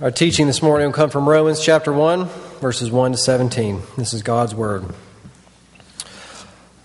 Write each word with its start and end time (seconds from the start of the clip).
Our 0.00 0.10
teaching 0.10 0.46
this 0.46 0.62
morning 0.62 0.86
will 0.86 0.94
come 0.94 1.10
from 1.10 1.28
Romans 1.28 1.62
chapter 1.62 1.92
1, 1.92 2.24
verses 2.62 2.90
1 2.90 3.12
to 3.12 3.18
17. 3.18 3.82
This 3.98 4.14
is 4.14 4.22
God's 4.22 4.54
Word. 4.54 4.86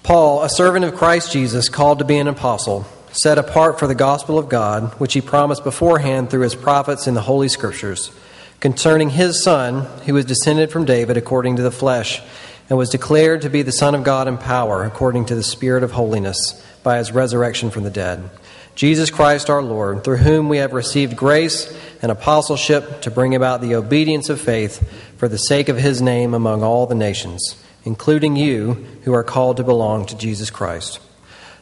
Paul, 0.03 0.43
a 0.43 0.49
servant 0.49 0.83
of 0.83 0.95
Christ 0.95 1.31
Jesus, 1.31 1.69
called 1.69 1.99
to 1.99 2.05
be 2.05 2.17
an 2.17 2.27
apostle, 2.27 2.85
set 3.13 3.37
apart 3.37 3.79
for 3.79 3.87
the 3.87 3.95
gospel 3.95 4.37
of 4.37 4.49
God, 4.49 4.91
which 4.99 5.13
he 5.13 5.21
promised 5.21 5.63
beforehand 5.63 6.29
through 6.29 6.41
his 6.41 6.55
prophets 6.55 7.07
in 7.07 7.13
the 7.13 7.21
Holy 7.21 7.47
Scriptures, 7.47 8.11
concerning 8.59 9.11
his 9.11 9.41
Son, 9.41 9.85
who 10.05 10.13
was 10.13 10.25
descended 10.25 10.69
from 10.69 10.83
David 10.83 11.15
according 11.15 11.55
to 11.55 11.63
the 11.63 11.71
flesh, 11.71 12.21
and 12.67 12.77
was 12.77 12.89
declared 12.89 13.43
to 13.43 13.49
be 13.49 13.61
the 13.61 13.71
Son 13.71 13.95
of 13.95 14.03
God 14.03 14.27
in 14.27 14.37
power, 14.37 14.83
according 14.83 15.27
to 15.27 15.35
the 15.35 15.43
Spirit 15.43 15.83
of 15.83 15.93
holiness, 15.93 16.61
by 16.83 16.97
his 16.97 17.13
resurrection 17.13 17.69
from 17.69 17.83
the 17.83 17.89
dead 17.89 18.29
Jesus 18.75 19.09
Christ 19.09 19.49
our 19.49 19.63
Lord, 19.63 20.03
through 20.03 20.17
whom 20.17 20.49
we 20.49 20.57
have 20.57 20.73
received 20.73 21.15
grace 21.15 21.73
and 22.01 22.11
apostleship 22.11 23.01
to 23.01 23.11
bring 23.11 23.33
about 23.33 23.61
the 23.61 23.75
obedience 23.75 24.29
of 24.29 24.41
faith 24.41 24.85
for 25.17 25.29
the 25.29 25.37
sake 25.37 25.69
of 25.69 25.77
his 25.77 26.01
name 26.01 26.33
among 26.33 26.61
all 26.61 26.85
the 26.85 26.93
nations, 26.93 27.55
including 27.85 28.35
you 28.35 28.73
who 29.03 29.13
are 29.13 29.23
called 29.23 29.57
to 29.57 29.63
belong 29.63 30.05
to 30.05 30.17
Jesus 30.17 30.49
Christ. 30.49 30.99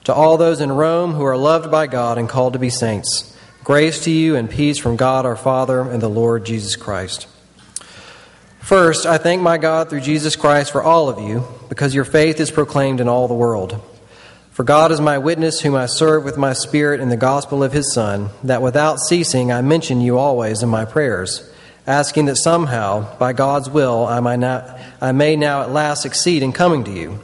To 0.05 0.13
all 0.13 0.37
those 0.37 0.59
in 0.59 0.71
Rome 0.71 1.13
who 1.13 1.23
are 1.23 1.37
loved 1.37 1.69
by 1.69 1.85
God 1.85 2.17
and 2.17 2.27
called 2.27 2.53
to 2.53 2.59
be 2.59 2.71
saints, 2.71 3.37
grace 3.63 4.03
to 4.05 4.11
you 4.11 4.35
and 4.35 4.49
peace 4.49 4.79
from 4.79 4.95
God 4.95 5.25
our 5.25 5.37
Father 5.37 5.81
and 5.81 6.01
the 6.01 6.09
Lord 6.09 6.45
Jesus 6.45 6.75
Christ. 6.75 7.27
First, 8.59 9.05
I 9.05 9.19
thank 9.19 9.41
my 9.41 9.59
God 9.59 9.89
through 9.89 10.01
Jesus 10.01 10.35
Christ 10.35 10.71
for 10.71 10.81
all 10.81 11.09
of 11.09 11.19
you, 11.19 11.45
because 11.69 11.93
your 11.93 12.05
faith 12.05 12.39
is 12.39 12.49
proclaimed 12.49 13.01
in 13.01 13.07
all 13.07 13.27
the 13.27 13.33
world. 13.33 13.79
For 14.53 14.63
God 14.63 14.91
is 14.91 15.01
my 15.01 15.17
witness, 15.17 15.61
whom 15.61 15.73
I 15.73 15.87
serve 15.87 16.23
with 16.23 16.37
my 16.37 16.53
spirit 16.53 16.99
in 16.99 17.09
the 17.09 17.17
gospel 17.17 17.63
of 17.63 17.73
his 17.73 17.91
Son, 17.91 18.29
that 18.43 18.61
without 18.61 18.99
ceasing 18.99 19.51
I 19.51 19.61
mention 19.61 19.99
you 19.99 20.19
always 20.19 20.61
in 20.61 20.69
my 20.69 20.85
prayers, 20.85 21.51
asking 21.87 22.25
that 22.25 22.35
somehow, 22.35 23.17
by 23.17 23.33
God's 23.33 23.67
will, 23.67 24.05
I 24.05 24.19
may, 24.19 24.37
now, 24.37 24.79
I 25.01 25.11
may 25.11 25.35
now 25.35 25.63
at 25.63 25.71
last 25.71 26.03
succeed 26.03 26.43
in 26.43 26.51
coming 26.51 26.83
to 26.83 26.91
you. 26.91 27.19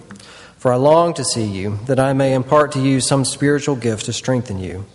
For 0.58 0.74
I 0.74 0.78
long 0.78 1.14
to 1.14 1.24
see 1.24 1.46
you, 1.46 1.78
that 1.86 2.00
I 2.00 2.14
may 2.14 2.34
impart 2.34 2.72
to 2.72 2.82
you 2.82 3.00
some 3.00 3.24
spiritual 3.24 3.76
gift 3.76 4.06
to 4.06 4.14
strengthen 4.14 4.58
you. 4.58 4.88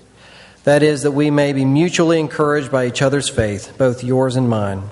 That 0.65 0.83
is, 0.83 1.03
that 1.03 1.13
we 1.13 1.31
may 1.31 1.53
be 1.53 1.65
mutually 1.65 2.19
encouraged 2.19 2.73
by 2.73 2.89
each 2.89 3.01
other's 3.01 3.29
faith, 3.29 3.79
both 3.79 4.03
yours 4.03 4.35
and 4.35 4.49
mine. 4.49 4.83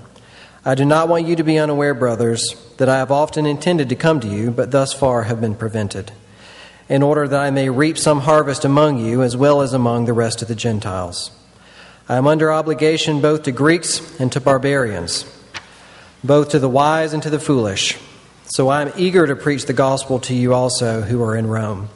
I 0.65 0.77
do 0.77 0.85
not 0.85 1.09
want 1.09 1.27
you 1.27 1.35
to 1.35 1.43
be 1.43 1.59
unaware, 1.59 1.93
brothers, 1.93 2.55
that 2.77 2.89
I 2.89 2.99
have 2.99 3.11
often 3.11 3.47
intended 3.47 3.89
to 3.89 3.97
come 3.97 4.21
to 4.21 4.29
you, 4.29 4.53
but 4.53 4.71
thus 4.71 4.93
far 4.93 5.25
have 5.25 5.41
been 5.41 5.57
prevented 5.57 6.13
in 6.89 7.03
order 7.03 7.29
that 7.29 7.41
I 7.41 7.51
may 7.51 7.69
reap 7.69 7.99
some 7.99 8.21
harvest 8.21 8.65
among 8.65 9.05
you 9.05 9.23
as 9.23 9.37
well 9.37 9.63
as 9.63 9.73
among 9.73 10.05
the 10.05 10.13
rest 10.13 10.43
of 10.43 10.49
the 10.49 10.55
Gentiles. 10.55 11.31
I 12.09 12.17
am 12.17 12.27
under 12.27 12.53
obligation 12.53 13.21
both 13.21 13.45
to 13.45 13.53
Greeks 13.53 14.21
and 14.21 14.31
to 14.33 14.41
barbarians, 14.41 15.25
both 16.25 16.51
to 16.51 16.59
the 16.59 16.69
wise 16.69 17.13
and 17.13 17.23
to 17.23 17.31
the 17.31 17.39
foolish. 17.39 17.97
So 18.47 18.69
I 18.69 18.83
am 18.83 18.93
eager 18.97 19.27
to 19.27 19.37
preach 19.37 19.67
the 19.67 19.73
gospel 19.73 20.19
to 20.21 20.35
you 20.35 20.53
also 20.53 21.01
who 21.01 21.23
are 21.23 21.37
in 21.37 21.47
Rome. 21.47 21.89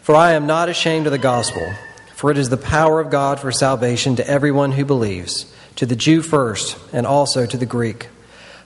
For 0.00 0.14
I 0.14 0.32
am 0.32 0.46
not 0.46 0.70
ashamed 0.70 1.06
of 1.06 1.12
the 1.12 1.18
gospel, 1.18 1.74
for 2.14 2.30
it 2.30 2.38
is 2.38 2.48
the 2.48 2.56
power 2.56 3.00
of 3.00 3.10
God 3.10 3.38
for 3.38 3.52
salvation 3.52 4.16
to 4.16 4.26
everyone 4.26 4.72
who 4.72 4.84
believes, 4.84 5.52
to 5.76 5.84
the 5.84 5.96
Jew 5.96 6.22
first, 6.22 6.78
and 6.92 7.06
also 7.06 7.44
to 7.44 7.56
the 7.56 7.66
Greek. 7.66 8.08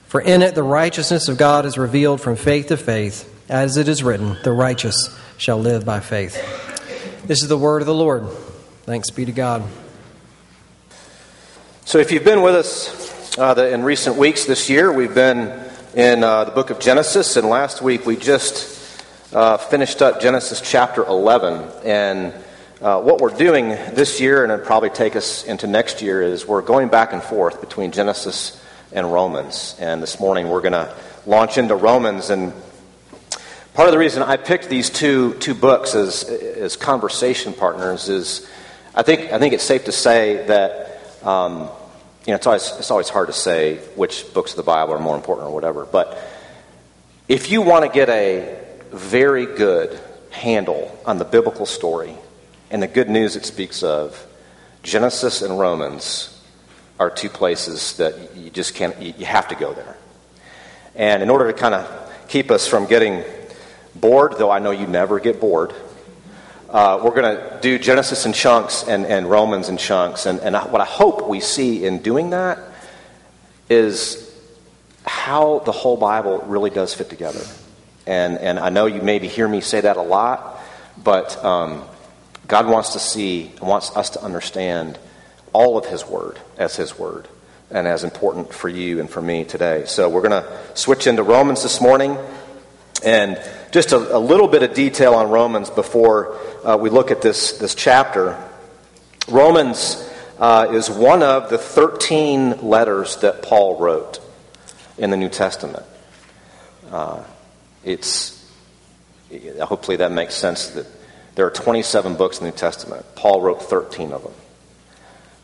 For 0.07 0.21
in 0.21 0.41
it 0.41 0.55
the 0.55 0.63
righteousness 0.63 1.27
of 1.27 1.37
God 1.37 1.65
is 1.65 1.77
revealed 1.77 2.21
from 2.21 2.37
faith 2.37 2.67
to 2.67 2.77
faith, 2.77 3.29
as 3.49 3.75
it 3.75 3.89
is 3.89 4.03
written, 4.03 4.37
the 4.43 4.53
righteous 4.53 5.09
shall 5.43 5.59
live 5.59 5.83
by 5.83 5.99
faith. 5.99 6.37
This 7.27 7.41
is 7.41 7.49
the 7.49 7.57
word 7.57 7.81
of 7.81 7.85
the 7.85 7.93
Lord. 7.93 8.29
Thanks 8.83 9.09
be 9.09 9.25
to 9.25 9.33
God. 9.33 9.61
So, 11.83 11.97
if 11.97 12.13
you've 12.13 12.23
been 12.23 12.41
with 12.43 12.55
us 12.55 13.37
uh, 13.37 13.53
the, 13.53 13.69
in 13.73 13.83
recent 13.83 14.15
weeks 14.15 14.45
this 14.45 14.69
year, 14.69 14.89
we've 14.89 15.13
been 15.13 15.69
in 15.95 16.23
uh, 16.23 16.45
the 16.45 16.51
book 16.51 16.69
of 16.69 16.79
Genesis, 16.79 17.35
and 17.35 17.49
last 17.49 17.81
week 17.81 18.05
we 18.05 18.15
just 18.15 19.03
uh, 19.33 19.57
finished 19.57 20.01
up 20.01 20.21
Genesis 20.21 20.61
chapter 20.61 21.03
11. 21.03 21.69
And 21.83 22.33
uh, 22.81 23.01
what 23.01 23.19
we're 23.19 23.35
doing 23.35 23.67
this 23.67 24.21
year, 24.21 24.43
and 24.43 24.51
it'll 24.53 24.65
probably 24.65 24.91
take 24.91 25.17
us 25.17 25.43
into 25.43 25.67
next 25.67 26.01
year, 26.01 26.21
is 26.21 26.47
we're 26.47 26.61
going 26.61 26.87
back 26.87 27.11
and 27.11 27.21
forth 27.21 27.59
between 27.59 27.91
Genesis 27.91 28.63
and 28.93 29.11
Romans. 29.11 29.75
And 29.77 30.01
this 30.01 30.21
morning 30.21 30.47
we're 30.47 30.61
going 30.61 30.71
to 30.71 30.95
launch 31.25 31.57
into 31.57 31.75
Romans 31.75 32.29
and 32.29 32.53
Part 33.73 33.87
of 33.87 33.91
the 33.91 33.97
reason 33.97 34.21
I 34.21 34.37
picked 34.37 34.69
these 34.69 34.91
two, 34.91 35.33
two 35.39 35.55
books 35.55 35.95
as, 35.95 36.23
as 36.25 36.77
conversation 36.77 37.53
partners 37.53 38.07
is 38.07 38.47
I 38.93 39.01
think, 39.01 39.31
I 39.31 39.39
think 39.39 39.55
it's 39.55 39.63
safe 39.63 39.85
to 39.85 39.91
say 39.91 40.45
that 40.45 41.25
um, 41.25 41.69
you 42.27 42.31
know, 42.31 42.35
it's 42.35 42.45
always, 42.45 42.71
it's 42.77 42.91
always 42.91 43.09
hard 43.09 43.27
to 43.27 43.33
say 43.33 43.77
which 43.95 44.31
books 44.31 44.51
of 44.51 44.57
the 44.57 44.63
Bible 44.63 44.93
are 44.93 44.99
more 44.99 45.15
important 45.15 45.47
or 45.47 45.53
whatever. 45.55 45.85
But 45.85 46.21
if 47.27 47.49
you 47.49 47.63
want 47.63 47.83
to 47.83 47.89
get 47.89 48.09
a 48.09 48.63
very 48.91 49.47
good 49.47 49.99
handle 50.29 50.95
on 51.03 51.17
the 51.17 51.25
biblical 51.25 51.65
story 51.65 52.13
and 52.69 52.83
the 52.83 52.87
good 52.87 53.09
news 53.09 53.35
it 53.35 53.43
speaks 53.43 53.81
of, 53.81 54.23
Genesis 54.83 55.41
and 55.41 55.59
Romans 55.59 56.39
are 56.99 57.09
two 57.09 57.29
places 57.29 57.97
that 57.97 58.35
you 58.35 58.51
just 58.51 58.75
can't, 58.75 59.01
you 59.01 59.25
have 59.25 59.47
to 59.47 59.55
go 59.55 59.73
there. 59.73 59.97
And 60.93 61.23
in 61.23 61.31
order 61.31 61.51
to 61.51 61.57
kind 61.57 61.73
of 61.73 62.27
keep 62.27 62.51
us 62.51 62.67
from 62.67 62.85
getting 62.85 63.23
bored, 63.95 64.35
though 64.37 64.51
I 64.51 64.59
know 64.59 64.71
you 64.71 64.87
never 64.87 65.19
get 65.19 65.39
bored. 65.39 65.73
Uh, 66.69 66.99
we're 67.03 67.11
going 67.11 67.37
to 67.37 67.59
do 67.61 67.77
Genesis 67.77 68.25
in 68.25 68.33
chunks 68.33 68.83
and, 68.87 69.05
and 69.05 69.29
Romans 69.29 69.69
in 69.69 69.77
chunks. 69.77 70.25
And, 70.25 70.39
and 70.39 70.55
what 70.55 70.81
I 70.81 70.85
hope 70.85 71.27
we 71.27 71.39
see 71.39 71.85
in 71.85 71.99
doing 71.99 72.31
that 72.31 72.57
is 73.69 74.19
how 75.05 75.59
the 75.59 75.71
whole 75.71 75.97
Bible 75.97 76.39
really 76.39 76.71
does 76.71 76.93
fit 76.93 77.09
together. 77.09 77.45
And, 78.07 78.39
and 78.39 78.59
I 78.59 78.69
know 78.69 78.87
you 78.87 79.01
maybe 79.01 79.27
hear 79.27 79.47
me 79.47 79.61
say 79.61 79.81
that 79.81 79.97
a 79.97 80.01
lot, 80.01 80.59
but 81.01 81.43
um, 81.45 81.83
God 82.47 82.67
wants 82.67 82.93
to 82.93 82.99
see, 82.99 83.51
and 83.59 83.67
wants 83.67 83.95
us 83.95 84.11
to 84.11 84.23
understand 84.23 84.97
all 85.53 85.77
of 85.77 85.85
His 85.85 86.05
Word 86.05 86.39
as 86.57 86.75
His 86.75 86.97
Word 86.97 87.27
and 87.69 87.87
as 87.87 88.03
important 88.03 88.53
for 88.53 88.69
you 88.69 88.99
and 88.99 89.09
for 89.09 89.21
me 89.21 89.43
today. 89.43 89.85
So 89.85 90.09
we're 90.09 90.27
going 90.27 90.43
to 90.43 90.59
switch 90.75 91.07
into 91.07 91.23
Romans 91.23 91.63
this 91.63 91.79
morning. 91.79 92.17
And 93.03 93.39
just 93.73 93.91
a, 93.91 94.15
a 94.15 94.19
little 94.19 94.47
bit 94.47 94.61
of 94.61 94.75
detail 94.75 95.15
on 95.15 95.31
Romans 95.31 95.71
before 95.71 96.37
uh, 96.63 96.77
we 96.77 96.91
look 96.91 97.09
at 97.09 97.23
this, 97.23 97.57
this 97.57 97.73
chapter. 97.73 98.39
Romans 99.27 100.07
uh, 100.37 100.67
is 100.71 100.91
one 100.91 101.23
of 101.23 101.49
the 101.49 101.57
13 101.57 102.61
letters 102.61 103.17
that 103.17 103.41
Paul 103.41 103.79
wrote 103.79 104.19
in 104.99 105.09
the 105.09 105.17
New 105.17 105.27
Testament. 105.27 105.83
Uh, 106.91 107.23
it's 107.83 108.39
hopefully 109.59 109.97
that 109.97 110.11
makes 110.11 110.35
sense 110.35 110.67
that 110.69 110.85
there 111.33 111.47
are 111.47 111.51
27 111.51 112.15
books 112.15 112.37
in 112.37 112.45
the 112.45 112.51
New 112.51 112.57
Testament. 112.57 113.03
Paul 113.15 113.41
wrote 113.41 113.63
13 113.63 114.13
of 114.13 114.21
them. 114.21 114.33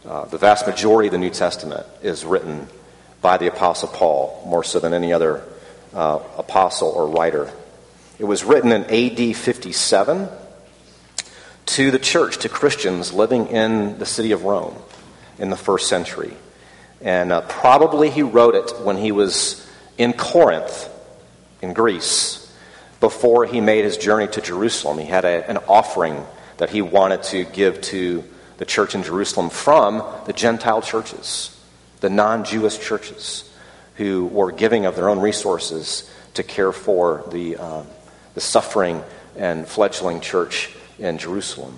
Uh, 0.05 0.25
the 0.25 0.37
vast 0.37 0.67
majority 0.67 1.07
of 1.07 1.13
the 1.13 1.17
New 1.17 1.31
Testament 1.31 1.87
is 2.03 2.23
written 2.23 2.67
by 3.23 3.37
the 3.37 3.47
Apostle 3.47 3.87
Paul, 3.89 4.43
more 4.45 4.63
so 4.63 4.79
than 4.79 4.93
any 4.93 5.11
other 5.13 5.43
uh, 5.95 6.19
apostle 6.37 6.89
or 6.89 7.07
writer. 7.07 7.51
It 8.19 8.25
was 8.25 8.43
written 8.43 8.73
in 8.73 8.83
AD 8.83 9.37
57 9.37 10.27
to 11.67 11.91
the 11.91 11.99
church, 11.99 12.39
to 12.39 12.49
Christians 12.49 13.13
living 13.13 13.47
in 13.47 13.97
the 13.97 14.05
city 14.05 14.33
of 14.33 14.43
Rome 14.43 14.75
in 15.37 15.49
the 15.49 15.55
first 15.55 15.87
century. 15.87 16.33
And 16.99 17.31
uh, 17.31 17.39
probably 17.41 18.09
he 18.09 18.21
wrote 18.21 18.55
it 18.55 18.81
when 18.83 18.97
he 18.97 19.13
was 19.13 19.65
in 19.97 20.11
Corinth, 20.11 20.89
in 21.61 21.71
Greece, 21.71 22.53
before 22.99 23.45
he 23.45 23.61
made 23.61 23.85
his 23.85 23.95
journey 23.95 24.27
to 24.27 24.41
Jerusalem. 24.41 24.97
He 24.97 25.05
had 25.05 25.23
a, 25.23 25.49
an 25.49 25.55
offering 25.69 26.21
that 26.57 26.69
he 26.69 26.81
wanted 26.81 27.23
to 27.23 27.45
give 27.45 27.79
to 27.83 28.25
the 28.57 28.65
church 28.65 28.95
in 28.95 29.03
Jerusalem 29.03 29.49
from 29.49 30.03
the 30.25 30.33
Gentile 30.33 30.81
churches, 30.81 31.57
the 32.01 32.09
non 32.09 32.43
Jewish 32.43 32.79
churches 32.79 33.49
who 33.95 34.25
were 34.25 34.51
giving 34.51 34.85
of 34.85 34.97
their 34.97 35.07
own 35.07 35.19
resources 35.19 36.09
to 36.33 36.43
care 36.43 36.73
for 36.73 37.23
the, 37.31 37.55
uh, 37.55 37.83
the 38.33 38.41
suffering 38.41 39.03
and 39.35 39.67
fledgling 39.67 40.21
church 40.21 40.69
in 40.97 41.17
Jerusalem. 41.17 41.77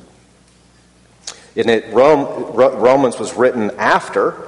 In 1.56 1.70
it, 1.70 1.94
Rome, 1.94 2.56
Romans 2.56 3.20
was 3.20 3.34
written 3.34 3.72
after 3.72 4.48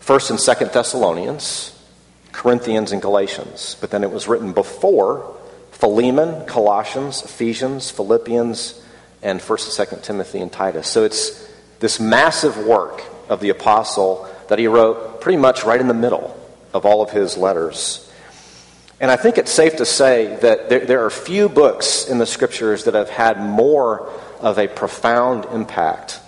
1st 0.00 0.30
and 0.30 0.38
2nd 0.38 0.72
Thessalonians, 0.72 1.78
Corinthians, 2.32 2.92
and 2.92 3.00
Galatians, 3.00 3.76
but 3.80 3.90
then 3.90 4.02
it 4.02 4.10
was 4.10 4.28
written 4.28 4.52
before 4.52 5.36
Philemon, 5.70 6.46
Colossians, 6.46 7.22
Ephesians, 7.22 7.90
Philippians, 7.90 8.80
and 9.22 9.40
1st 9.40 9.78
and 9.78 9.88
2nd 9.88 10.02
Timothy 10.02 10.40
and 10.40 10.52
Titus. 10.52 10.88
So 10.88 11.04
it's 11.04 11.48
this 11.80 11.98
massive 11.98 12.56
work 12.58 13.02
of 13.28 13.40
the 13.40 13.48
apostle 13.48 14.28
that 14.48 14.58
he 14.58 14.66
wrote 14.66 15.20
pretty 15.20 15.38
much 15.38 15.64
right 15.64 15.80
in 15.80 15.88
the 15.88 15.94
middle 15.94 16.38
of 16.74 16.84
all 16.84 17.02
of 17.02 17.10
his 17.10 17.36
letters. 17.36 18.11
And 19.02 19.10
I 19.10 19.16
think 19.16 19.36
it's 19.36 19.50
safe 19.50 19.78
to 19.78 19.84
say 19.84 20.36
that 20.42 20.68
there, 20.68 20.86
there, 20.86 21.04
are 21.04 21.10
few 21.10 21.48
books 21.48 22.06
in 22.06 22.18
the 22.18 22.24
scriptures 22.24 22.84
that 22.84 22.94
have 22.94 23.10
had 23.10 23.40
more 23.40 24.08
of 24.38 24.60
a 24.60 24.68
profound 24.68 25.44
impact 25.46 26.20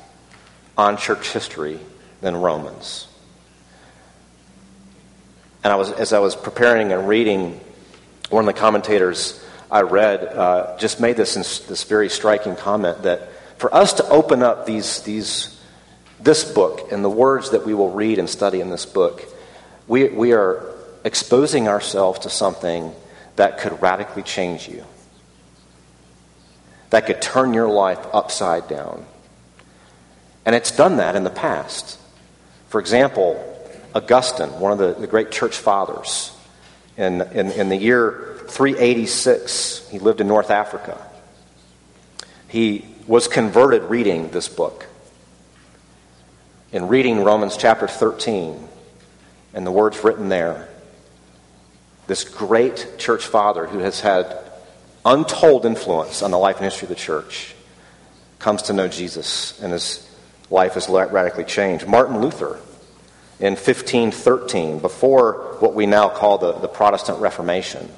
on 0.76 0.96
church 0.96 1.32
history 1.32 1.78
than 2.20 2.36
Romans. 2.36 3.06
And 5.62 5.72
I 5.72 5.76
was, 5.76 5.92
as 5.92 6.12
I 6.12 6.18
was 6.18 6.34
preparing 6.34 6.90
and 6.90 7.06
reading, 7.06 7.60
one 8.30 8.48
of 8.48 8.52
the 8.52 8.60
commentators 8.60 9.40
I 9.70 9.82
read 9.82 10.24
uh, 10.24 10.76
just 10.76 10.98
made 10.98 11.16
this, 11.16 11.34
this 11.60 11.84
very 11.84 12.08
striking 12.08 12.56
comment 12.56 13.04
that 13.04 13.28
for 13.56 13.72
us 13.72 13.92
to 13.94 14.08
open 14.08 14.42
up 14.42 14.66
these, 14.66 15.00
these, 15.02 15.62
this 16.18 16.42
book 16.42 16.90
and 16.90 17.04
the 17.04 17.10
words 17.10 17.50
that 17.50 17.64
we 17.64 17.72
will 17.72 17.92
read 17.92 18.18
and 18.18 18.28
study 18.28 18.60
in 18.60 18.68
this 18.68 18.84
book, 18.84 19.22
we, 19.86 20.08
we 20.08 20.32
are 20.32 20.73
exposing 21.04 21.68
ourselves 21.68 22.20
to 22.20 22.30
something 22.30 22.92
that 23.36 23.58
could 23.58 23.80
radically 23.82 24.22
change 24.22 24.68
you, 24.68 24.84
that 26.90 27.06
could 27.06 27.20
turn 27.20 27.52
your 27.52 27.68
life 27.68 27.98
upside 28.12 28.66
down. 28.68 29.04
And 30.46 30.54
it's 30.54 30.70
done 30.70 30.96
that 30.96 31.16
in 31.16 31.24
the 31.24 31.30
past. 31.30 31.98
For 32.68 32.80
example, 32.80 33.40
Augustine, 33.94 34.48
one 34.60 34.72
of 34.72 34.78
the, 34.78 34.94
the 34.94 35.06
great 35.06 35.30
church 35.30 35.56
fathers, 35.56 36.36
in, 36.96 37.22
in, 37.32 37.50
in 37.52 37.68
the 37.68 37.76
year 37.76 38.40
386, 38.48 39.88
he 39.90 39.98
lived 39.98 40.20
in 40.20 40.28
North 40.28 40.50
Africa. 40.50 40.98
He 42.48 42.84
was 43.06 43.26
converted 43.26 43.82
reading 43.84 44.30
this 44.30 44.48
book. 44.48 44.86
In 46.72 46.88
reading 46.88 47.22
Romans 47.22 47.56
chapter 47.56 47.86
13 47.86 48.68
and 49.54 49.66
the 49.66 49.70
words 49.70 50.02
written 50.02 50.28
there, 50.28 50.68
this 52.06 52.24
great 52.24 52.94
church 52.98 53.24
father 53.26 53.66
who 53.66 53.78
has 53.78 54.00
had 54.00 54.38
untold 55.04 55.66
influence 55.66 56.22
on 56.22 56.30
the 56.30 56.38
life 56.38 56.56
and 56.56 56.64
history 56.64 56.86
of 56.86 56.90
the 56.90 56.94
church 56.94 57.54
comes 58.38 58.62
to 58.62 58.72
know 58.72 58.88
Jesus 58.88 59.60
and 59.60 59.72
his 59.72 60.08
life 60.50 60.76
is 60.76 60.88
radically 60.88 61.44
changed. 61.44 61.86
Martin 61.86 62.20
Luther 62.20 62.60
in 63.40 63.54
1513, 63.54 64.78
before 64.78 65.56
what 65.58 65.74
we 65.74 65.86
now 65.86 66.08
call 66.08 66.38
the, 66.38 66.52
the 66.52 66.68
Protestant 66.68 67.20
Reformation, 67.20 67.88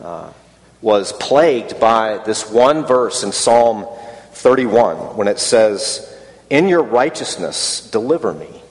uh, 0.00 0.32
was 0.80 1.12
plagued 1.12 1.78
by 1.80 2.18
this 2.18 2.50
one 2.50 2.84
verse 2.84 3.22
in 3.22 3.32
Psalm 3.32 3.86
31 4.32 5.16
when 5.16 5.28
it 5.28 5.38
says, 5.38 6.16
In 6.50 6.68
your 6.68 6.82
righteousness, 6.82 7.88
deliver 7.90 8.32
me. 8.32 8.62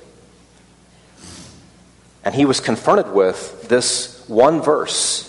And 2.24 2.36
he 2.36 2.46
was 2.46 2.60
confronted 2.60 3.14
with 3.14 3.68
this 3.70 4.11
one 4.32 4.62
verse 4.62 5.28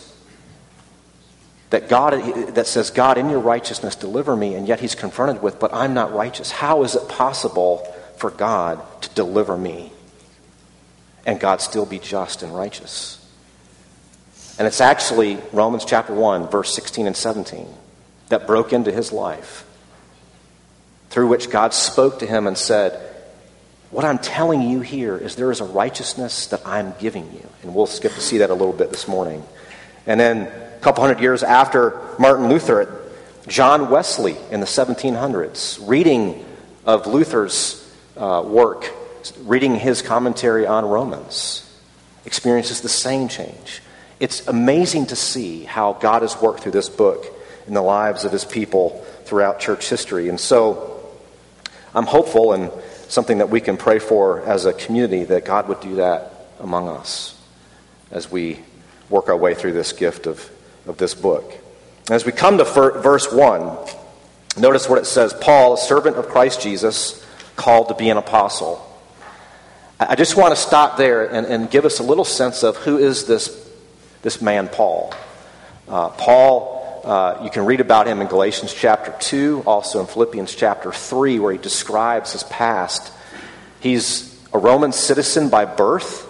that 1.70 1.88
God 1.88 2.12
that 2.54 2.66
says, 2.66 2.90
God, 2.90 3.18
in 3.18 3.28
your 3.28 3.40
righteousness, 3.40 3.96
deliver 3.96 4.36
me, 4.36 4.54
and 4.54 4.68
yet 4.68 4.80
he's 4.80 4.94
confronted 4.94 5.42
with, 5.42 5.58
but 5.58 5.74
I'm 5.74 5.92
not 5.92 6.12
righteous. 6.12 6.50
How 6.50 6.84
is 6.84 6.94
it 6.94 7.08
possible 7.08 7.78
for 8.16 8.30
God 8.30 8.80
to 9.02 9.10
deliver 9.10 9.56
me 9.58 9.92
and 11.26 11.40
God 11.40 11.60
still 11.60 11.86
be 11.86 11.98
just 11.98 12.42
and 12.42 12.54
righteous? 12.54 13.18
And 14.58 14.68
it's 14.68 14.80
actually 14.80 15.38
Romans 15.52 15.84
chapter 15.84 16.14
1, 16.14 16.48
verse 16.48 16.74
16 16.74 17.06
and 17.06 17.16
17 17.16 17.66
that 18.28 18.46
broke 18.46 18.72
into 18.72 18.92
his 18.92 19.12
life, 19.12 19.66
through 21.10 21.26
which 21.26 21.50
God 21.50 21.74
spoke 21.74 22.20
to 22.20 22.26
him 22.26 22.46
and 22.46 22.56
said, 22.56 23.11
What 23.92 24.06
I'm 24.06 24.18
telling 24.18 24.62
you 24.62 24.80
here 24.80 25.18
is 25.18 25.36
there 25.36 25.50
is 25.50 25.60
a 25.60 25.66
righteousness 25.66 26.46
that 26.46 26.66
I'm 26.66 26.94
giving 26.98 27.30
you. 27.30 27.46
And 27.62 27.74
we'll 27.74 27.84
skip 27.84 28.14
to 28.14 28.22
see 28.22 28.38
that 28.38 28.48
a 28.48 28.54
little 28.54 28.72
bit 28.72 28.88
this 28.88 29.06
morning. 29.06 29.44
And 30.06 30.18
then 30.18 30.46
a 30.46 30.78
couple 30.80 31.04
hundred 31.04 31.20
years 31.20 31.42
after 31.42 32.00
Martin 32.18 32.48
Luther, 32.48 33.02
John 33.48 33.90
Wesley 33.90 34.38
in 34.50 34.60
the 34.60 34.66
1700s, 34.66 35.86
reading 35.86 36.42
of 36.86 37.06
Luther's 37.06 37.86
uh, 38.16 38.42
work, 38.46 38.90
reading 39.40 39.74
his 39.74 40.00
commentary 40.00 40.66
on 40.66 40.86
Romans, 40.86 41.70
experiences 42.24 42.80
the 42.80 42.88
same 42.88 43.28
change. 43.28 43.82
It's 44.18 44.48
amazing 44.48 45.08
to 45.08 45.16
see 45.16 45.64
how 45.64 45.92
God 45.92 46.22
has 46.22 46.40
worked 46.40 46.60
through 46.60 46.72
this 46.72 46.88
book 46.88 47.26
in 47.66 47.74
the 47.74 47.82
lives 47.82 48.24
of 48.24 48.32
his 48.32 48.46
people 48.46 49.04
throughout 49.24 49.60
church 49.60 49.90
history. 49.90 50.30
And 50.30 50.40
so 50.40 51.12
I'm 51.94 52.06
hopeful 52.06 52.54
and 52.54 52.70
something 53.12 53.38
that 53.38 53.50
we 53.50 53.60
can 53.60 53.76
pray 53.76 53.98
for 53.98 54.40
as 54.40 54.64
a 54.64 54.72
community 54.72 55.24
that 55.24 55.44
God 55.44 55.68
would 55.68 55.80
do 55.80 55.96
that 55.96 56.32
among 56.60 56.88
us 56.88 57.38
as 58.10 58.30
we 58.30 58.58
work 59.10 59.28
our 59.28 59.36
way 59.36 59.54
through 59.54 59.72
this 59.72 59.92
gift 59.92 60.26
of 60.26 60.50
of 60.86 60.98
this 60.98 61.14
book. 61.14 61.52
As 62.10 62.24
we 62.24 62.32
come 62.32 62.58
to 62.58 62.64
verse 62.64 63.30
1, 63.30 63.78
notice 64.58 64.88
what 64.88 64.98
it 64.98 65.06
says 65.06 65.32
Paul, 65.32 65.74
a 65.74 65.78
servant 65.78 66.16
of 66.16 66.28
Christ 66.28 66.60
Jesus, 66.60 67.24
called 67.56 67.88
to 67.88 67.94
be 67.94 68.08
an 68.10 68.16
apostle. 68.16 68.88
I 70.00 70.16
just 70.16 70.36
want 70.36 70.52
to 70.52 70.60
stop 70.60 70.96
there 70.96 71.32
and, 71.32 71.46
and 71.46 71.70
give 71.70 71.84
us 71.84 72.00
a 72.00 72.02
little 72.02 72.24
sense 72.24 72.64
of 72.64 72.76
who 72.78 72.98
is 72.98 73.26
this, 73.26 73.70
this 74.22 74.42
man, 74.42 74.68
Paul. 74.68 75.14
Uh, 75.86 76.08
Paul, 76.08 76.81
uh, 77.04 77.40
you 77.42 77.50
can 77.50 77.64
read 77.64 77.80
about 77.80 78.06
him 78.06 78.20
in 78.20 78.28
Galatians 78.28 78.72
chapter 78.72 79.12
2, 79.18 79.64
also 79.66 80.00
in 80.00 80.06
Philippians 80.06 80.54
chapter 80.54 80.92
3, 80.92 81.40
where 81.40 81.52
he 81.52 81.58
describes 81.58 82.32
his 82.32 82.44
past. 82.44 83.12
He's 83.80 84.40
a 84.52 84.58
Roman 84.58 84.92
citizen 84.92 85.48
by 85.48 85.64
birth, 85.64 86.28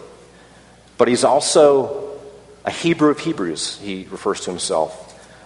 but 0.96 1.08
he's 1.08 1.24
also 1.24 2.18
a 2.64 2.70
Hebrew 2.70 3.10
of 3.10 3.18
Hebrews, 3.18 3.78
he 3.80 4.06
refers 4.10 4.40
to 4.42 4.50
himself. 4.50 4.98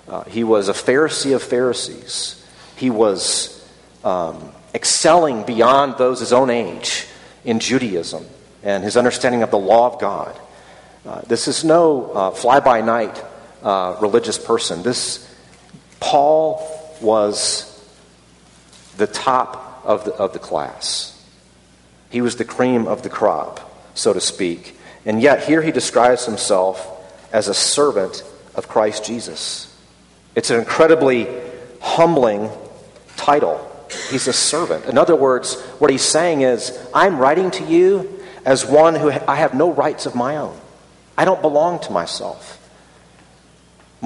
Uh, 0.08 0.22
he 0.24 0.44
was 0.44 0.68
a 0.68 0.72
Pharisee 0.72 1.34
of 1.34 1.42
Pharisees. 1.42 2.44
He 2.76 2.90
was 2.90 3.66
um, 4.04 4.52
excelling 4.74 5.42
beyond 5.42 5.98
those 5.98 6.20
his 6.20 6.32
own 6.32 6.50
age 6.50 7.06
in 7.44 7.58
Judaism 7.58 8.24
and 8.62 8.84
his 8.84 8.96
understanding 8.96 9.42
of 9.42 9.50
the 9.50 9.58
law 9.58 9.92
of 9.92 10.00
God. 10.00 10.38
Uh, 11.04 11.22
this 11.22 11.48
is 11.48 11.64
no 11.64 12.12
uh, 12.12 12.30
fly 12.30 12.60
by 12.60 12.80
night 12.80 13.20
uh, 13.62 13.96
religious 14.00 14.38
person. 14.38 14.82
This 14.82 15.26
Paul 16.00 16.66
was 17.00 17.72
the 18.96 19.06
top 19.06 19.82
of 19.84 20.04
the, 20.04 20.12
of 20.14 20.32
the 20.32 20.38
class. 20.38 21.12
He 22.10 22.20
was 22.20 22.36
the 22.36 22.44
cream 22.44 22.86
of 22.86 23.02
the 23.02 23.08
crop, 23.08 23.60
so 23.94 24.12
to 24.12 24.20
speak. 24.20 24.76
And 25.04 25.20
yet, 25.20 25.44
here 25.44 25.62
he 25.62 25.70
describes 25.70 26.26
himself 26.26 26.92
as 27.32 27.48
a 27.48 27.54
servant 27.54 28.22
of 28.54 28.68
Christ 28.68 29.04
Jesus. 29.04 29.72
It's 30.34 30.50
an 30.50 30.58
incredibly 30.58 31.28
humbling 31.80 32.50
title. 33.16 33.62
He's 34.10 34.26
a 34.26 34.32
servant. 34.32 34.86
In 34.86 34.98
other 34.98 35.16
words, 35.16 35.60
what 35.78 35.90
he's 35.90 36.02
saying 36.02 36.42
is, 36.42 36.76
I'm 36.92 37.18
writing 37.18 37.50
to 37.52 37.64
you 37.64 38.20
as 38.44 38.64
one 38.64 38.94
who 38.94 39.10
I 39.10 39.36
have 39.36 39.54
no 39.54 39.72
rights 39.72 40.06
of 40.06 40.14
my 40.14 40.36
own. 40.36 40.58
I 41.16 41.24
don't 41.24 41.40
belong 41.40 41.80
to 41.80 41.92
myself. 41.92 42.58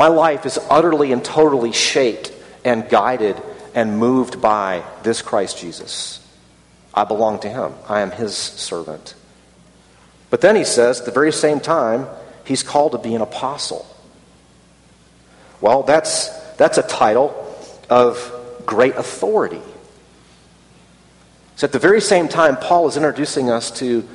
My 0.00 0.08
life 0.08 0.46
is 0.46 0.58
utterly 0.70 1.12
and 1.12 1.22
totally 1.22 1.72
shaped 1.72 2.32
and 2.64 2.88
guided 2.88 3.36
and 3.74 3.98
moved 3.98 4.40
by 4.40 4.82
this 5.02 5.20
Christ 5.20 5.58
Jesus. 5.58 6.26
I 6.94 7.04
belong 7.04 7.40
to 7.40 7.50
him. 7.50 7.74
I 7.86 8.00
am 8.00 8.10
his 8.10 8.34
servant. 8.34 9.12
But 10.30 10.40
then 10.40 10.56
he 10.56 10.64
says, 10.64 11.00
at 11.00 11.04
the 11.04 11.12
very 11.12 11.32
same 11.32 11.60
time, 11.60 12.06
he's 12.46 12.62
called 12.62 12.92
to 12.92 12.98
be 12.98 13.14
an 13.14 13.20
apostle. 13.20 13.86
Well, 15.60 15.82
that's, 15.82 16.30
that's 16.56 16.78
a 16.78 16.82
title 16.82 17.34
of 17.90 18.32
great 18.64 18.94
authority. 18.96 19.60
So 21.56 21.66
at 21.66 21.72
the 21.72 21.78
very 21.78 22.00
same 22.00 22.26
time, 22.26 22.56
Paul 22.56 22.88
is 22.88 22.96
introducing 22.96 23.50
us 23.50 23.70
to 23.72 24.08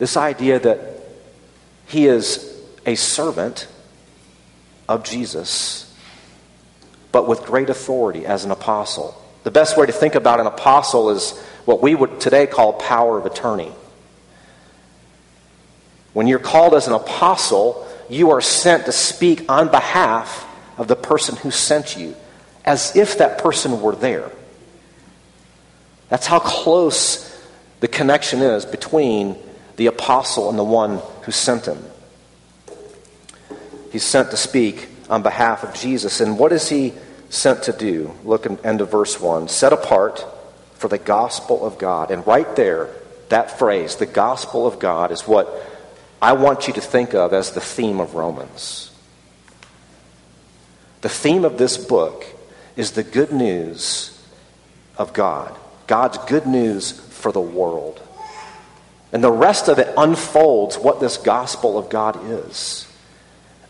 this 0.00 0.16
idea 0.16 0.58
that 0.58 0.80
he 1.86 2.08
is 2.08 2.60
a 2.84 2.96
servant 2.96 3.68
of 4.88 5.04
Jesus, 5.04 5.94
but 7.12 7.28
with 7.28 7.44
great 7.44 7.70
authority 7.70 8.26
as 8.26 8.44
an 8.44 8.50
apostle. 8.50 9.20
The 9.44 9.50
best 9.50 9.76
way 9.76 9.86
to 9.86 9.92
think 9.92 10.14
about 10.14 10.40
an 10.40 10.46
apostle 10.46 11.10
is 11.10 11.38
what 11.64 11.82
we 11.82 11.94
would 11.94 12.20
today 12.20 12.46
call 12.46 12.74
power 12.74 13.18
of 13.18 13.26
attorney. 13.26 13.72
When 16.12 16.26
you're 16.26 16.38
called 16.38 16.74
as 16.74 16.86
an 16.86 16.94
apostle, 16.94 17.86
you 18.08 18.30
are 18.30 18.40
sent 18.40 18.86
to 18.86 18.92
speak 18.92 19.50
on 19.50 19.70
behalf 19.70 20.46
of 20.78 20.88
the 20.88 20.96
person 20.96 21.36
who 21.36 21.50
sent 21.50 21.96
you, 21.96 22.14
as 22.64 22.96
if 22.96 23.18
that 23.18 23.38
person 23.38 23.80
were 23.80 23.94
there. 23.94 24.30
That's 26.08 26.26
how 26.26 26.38
close 26.38 27.32
the 27.80 27.88
connection 27.88 28.40
is 28.40 28.64
between 28.64 29.36
the 29.76 29.86
apostle 29.86 30.48
and 30.48 30.58
the 30.58 30.64
one 30.64 31.00
who 31.22 31.32
sent 31.32 31.66
him. 31.66 31.82
He's 33.96 34.04
sent 34.04 34.30
to 34.32 34.36
speak 34.36 34.88
on 35.08 35.22
behalf 35.22 35.64
of 35.64 35.72
Jesus. 35.72 36.20
And 36.20 36.38
what 36.38 36.52
is 36.52 36.68
he 36.68 36.92
sent 37.30 37.62
to 37.62 37.72
do? 37.72 38.12
Look 38.24 38.44
at 38.44 38.62
end 38.62 38.82
of 38.82 38.90
verse 38.90 39.18
1. 39.18 39.48
Set 39.48 39.72
apart 39.72 40.22
for 40.74 40.88
the 40.88 40.98
gospel 40.98 41.64
of 41.64 41.78
God. 41.78 42.10
And 42.10 42.26
right 42.26 42.54
there, 42.56 42.90
that 43.30 43.58
phrase, 43.58 43.96
the 43.96 44.04
gospel 44.04 44.66
of 44.66 44.78
God, 44.78 45.12
is 45.12 45.26
what 45.26 45.48
I 46.20 46.34
want 46.34 46.68
you 46.68 46.74
to 46.74 46.80
think 46.82 47.14
of 47.14 47.32
as 47.32 47.52
the 47.52 47.60
theme 47.62 47.98
of 47.98 48.14
Romans. 48.14 48.90
The 51.00 51.08
theme 51.08 51.46
of 51.46 51.56
this 51.56 51.78
book 51.78 52.26
is 52.76 52.90
the 52.90 53.02
good 53.02 53.32
news 53.32 54.22
of 54.98 55.14
God, 55.14 55.56
God's 55.86 56.18
good 56.18 56.46
news 56.46 56.90
for 56.92 57.32
the 57.32 57.40
world. 57.40 58.02
And 59.10 59.24
the 59.24 59.32
rest 59.32 59.68
of 59.68 59.78
it 59.78 59.88
unfolds 59.96 60.76
what 60.76 61.00
this 61.00 61.16
gospel 61.16 61.78
of 61.78 61.88
God 61.88 62.22
is. 62.28 62.86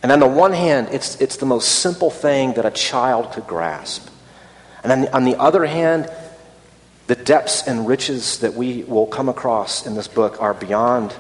And 0.07 0.13
on 0.13 0.21
the 0.21 0.29
one 0.29 0.53
hand, 0.53 0.91
it's, 0.93 1.21
it's 1.21 1.39
the 1.39 1.47
most 1.47 1.81
simple 1.81 2.13
thing 2.13 2.53
that 2.53 2.65
a 2.65 2.71
child 2.71 3.33
could 3.33 3.49
grasp. 3.49 4.09
And 4.85 4.93
on 4.93 5.01
the, 5.01 5.13
on 5.13 5.25
the 5.25 5.35
other 5.37 5.67
hand, 5.67 6.09
the 7.09 7.17
depths 7.17 7.67
and 7.67 7.89
riches 7.89 8.39
that 8.39 8.55
we 8.55 8.85
will 8.85 9.09
come 9.09 9.29
across 9.29 9.85
in 9.85 9.97
this 9.97 10.07
book 10.07 10.41
are 10.41 10.55
beyond 10.55 11.13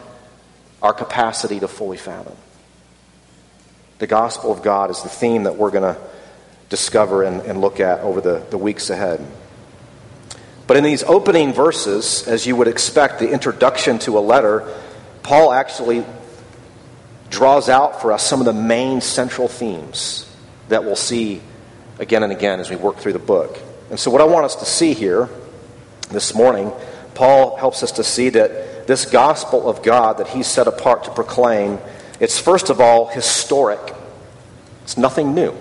our 0.81 0.93
capacity 0.93 1.59
to 1.59 1.67
fully 1.67 1.97
fathom. 1.97 2.37
The 3.99 4.07
gospel 4.07 4.53
of 4.53 4.63
God 4.63 4.93
is 4.93 5.03
the 5.03 5.09
theme 5.09 5.43
that 5.43 5.57
we're 5.57 5.73
going 5.73 5.93
to 5.97 6.01
discover 6.69 7.25
and, 7.25 7.41
and 7.41 7.61
look 7.61 7.81
at 7.81 7.99
over 8.03 8.21
the, 8.21 8.47
the 8.51 8.57
weeks 8.57 8.89
ahead. 8.89 9.21
But 10.69 10.77
in 10.77 10.85
these 10.85 11.03
opening 11.03 11.53
verses, 11.53 12.23
as 12.29 12.47
you 12.47 12.55
would 12.55 12.69
expect, 12.69 13.19
the 13.19 13.33
introduction 13.33 13.99
to 13.99 14.17
a 14.17 14.21
letter, 14.21 14.73
Paul 15.25 15.53
actually 15.53 16.05
draws 17.31 17.69
out 17.69 18.01
for 18.01 18.13
us 18.13 18.27
some 18.27 18.41
of 18.41 18.47
the 18.47 18.53
main 18.53 19.01
central 19.01 19.49
themes 19.49 20.31
that 20.69 20.85
we'll 20.85 20.97
see 20.97 21.41
again 21.99 22.23
and 22.23 22.33
again 22.33 22.61
as 22.61 22.71
we 22.71 22.77
work 22.77 22.97
through 22.97 23.13
the 23.13 23.19
book. 23.19 23.59
And 23.91 23.99
so, 23.99 24.11
what 24.11 24.21
I 24.21 24.25
want 24.25 24.45
us 24.45 24.57
to 24.57 24.65
see 24.65 24.95
here 24.95 25.29
this 26.11 26.35
morning, 26.35 26.73
Paul 27.15 27.57
helps 27.57 27.83
us 27.83 27.93
to 27.93 28.05
see 28.05 28.31
that 28.31 28.87
this 28.87 29.05
gospel 29.05 29.69
of 29.69 29.83
God 29.83 30.19
that 30.19 30.29
he's 30.29 30.47
set 30.47 30.67
apart 30.67 31.05
to 31.05 31.11
proclaim, 31.11 31.79
it's 32.21 32.39
first 32.39 32.71
of 32.71 32.81
all 32.81 33.07
historic. 33.07 33.95
It's 34.83 34.97
nothing 34.97 35.35
new. 35.35 35.55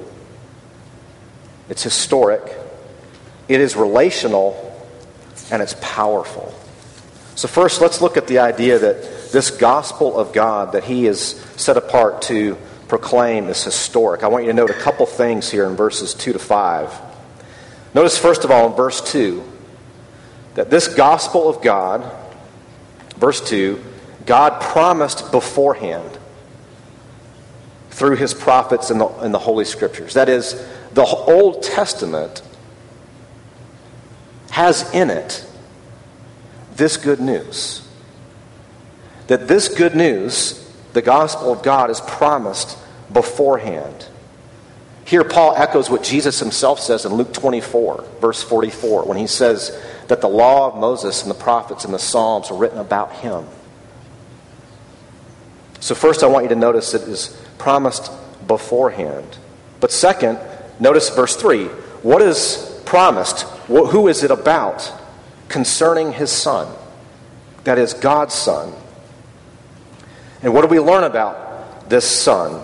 It's 1.70 1.84
historic. 1.84 2.44
It 3.48 3.60
is 3.60 3.76
relational 3.76 4.62
and 5.52 5.62
it's 5.62 5.76
powerful. 5.82 6.54
So, 7.36 7.48
first, 7.48 7.82
let's 7.82 8.02
look 8.02 8.18
at 8.18 8.28
the 8.28 8.40
idea 8.40 8.80
that 8.80 9.15
this 9.32 9.52
gospel 9.52 10.18
of 10.18 10.34
God 10.34 10.74
that 10.74 10.84
He 10.84 11.08
is 11.08 11.42
set 11.58 11.78
apart 11.78 12.24
to 12.24 12.58
proclaim 12.88 13.50
is 13.50 13.64
historic. 13.64 14.24
I 14.24 14.28
want 14.28 14.46
you 14.46 14.52
to 14.52 14.56
note 14.56 14.70
a 14.70 14.74
couple 14.74 15.06
things 15.06 15.50
here 15.50 15.66
in 15.66 15.76
verses 15.76 16.14
2 16.14 16.34
to 16.34 16.40
5. 16.40 17.02
Notice, 17.94 18.18
first 18.18 18.44
of 18.44 18.52
all, 18.52 18.70
in 18.70 18.74
verse 18.76 19.02
2, 19.12 19.44
that 20.56 20.70
this 20.70 20.88
gospel 20.88 21.50
of 21.50 21.62
God, 21.62 22.12
verse 23.18 23.42
2, 23.42 23.84
God 24.26 24.62
promised 24.62 25.32
beforehand 25.32 26.18
through 27.90 28.18
his 28.18 28.34
prophets 28.34 28.92
in 28.92 28.98
the, 28.98 29.08
in 29.24 29.32
the 29.32 29.40
Holy 29.40 29.66
Scriptures. 29.66 30.16
That 30.16 30.28
is, 30.28 30.54
the 30.94 31.06
Old 31.06 31.64
Testament 31.64 32.42
has 34.52 34.94
in 34.94 35.10
it 35.10 35.46
this 36.76 36.98
good 36.98 37.20
news. 37.20 37.85
That 39.28 39.48
this 39.48 39.68
good 39.68 39.96
news, 39.96 40.72
the 40.94 41.02
gospel 41.02 41.52
of 41.52 41.64
God, 41.64 41.90
is 41.90 42.00
promised 42.02 42.78
beforehand. 43.12 44.08
Here, 45.06 45.24
Paul 45.24 45.54
echoes 45.56 45.90
what 45.90 46.04
Jesus 46.04 46.40
himself 46.40 46.80
says 46.80 47.06
in 47.06 47.14
Luke 47.14 47.32
24, 47.34 48.06
verse 48.20 48.42
44, 48.42 49.06
when 49.06 49.18
he 49.18 49.28
says 49.28 49.80
that 50.08 50.22
the 50.22 50.28
law 50.28 50.68
of 50.68 50.80
Moses 50.80 51.22
and 51.22 51.30
the 51.30 51.36
prophets 51.36 51.86
and 51.86 51.94
the 51.94 52.00
Psalms 52.00 52.50
are 52.50 52.58
written 52.58 52.80
about 52.80 53.12
him. 53.14 53.46
So, 55.80 55.94
first, 55.94 56.24
I 56.24 56.28
want 56.28 56.46
you 56.46 56.50
to 56.50 56.56
notice 56.56 56.96
it 56.96 57.04
is 57.04 57.40
promised 57.60 58.12
beforehand. 58.48 59.38
But 59.80 59.92
second, 59.92 60.40
notice 60.80 61.10
verse 61.10 61.36
3. 61.36 61.66
What 62.02 62.24
is 62.24 62.82
promised. 62.86 63.42
Who 63.68 64.08
is 64.08 64.24
it 64.24 64.32
about? 64.32 64.92
Concerning 65.50 66.14
his 66.14 66.32
son. 66.32 66.74
That 67.64 67.78
is 67.78 67.94
God's 67.94 68.34
son. 68.34 68.74
And 70.46 70.54
what 70.54 70.62
do 70.62 70.68
we 70.68 70.80
learn 70.80 71.04
about 71.04 71.90
this 71.90 72.06
son? 72.06 72.64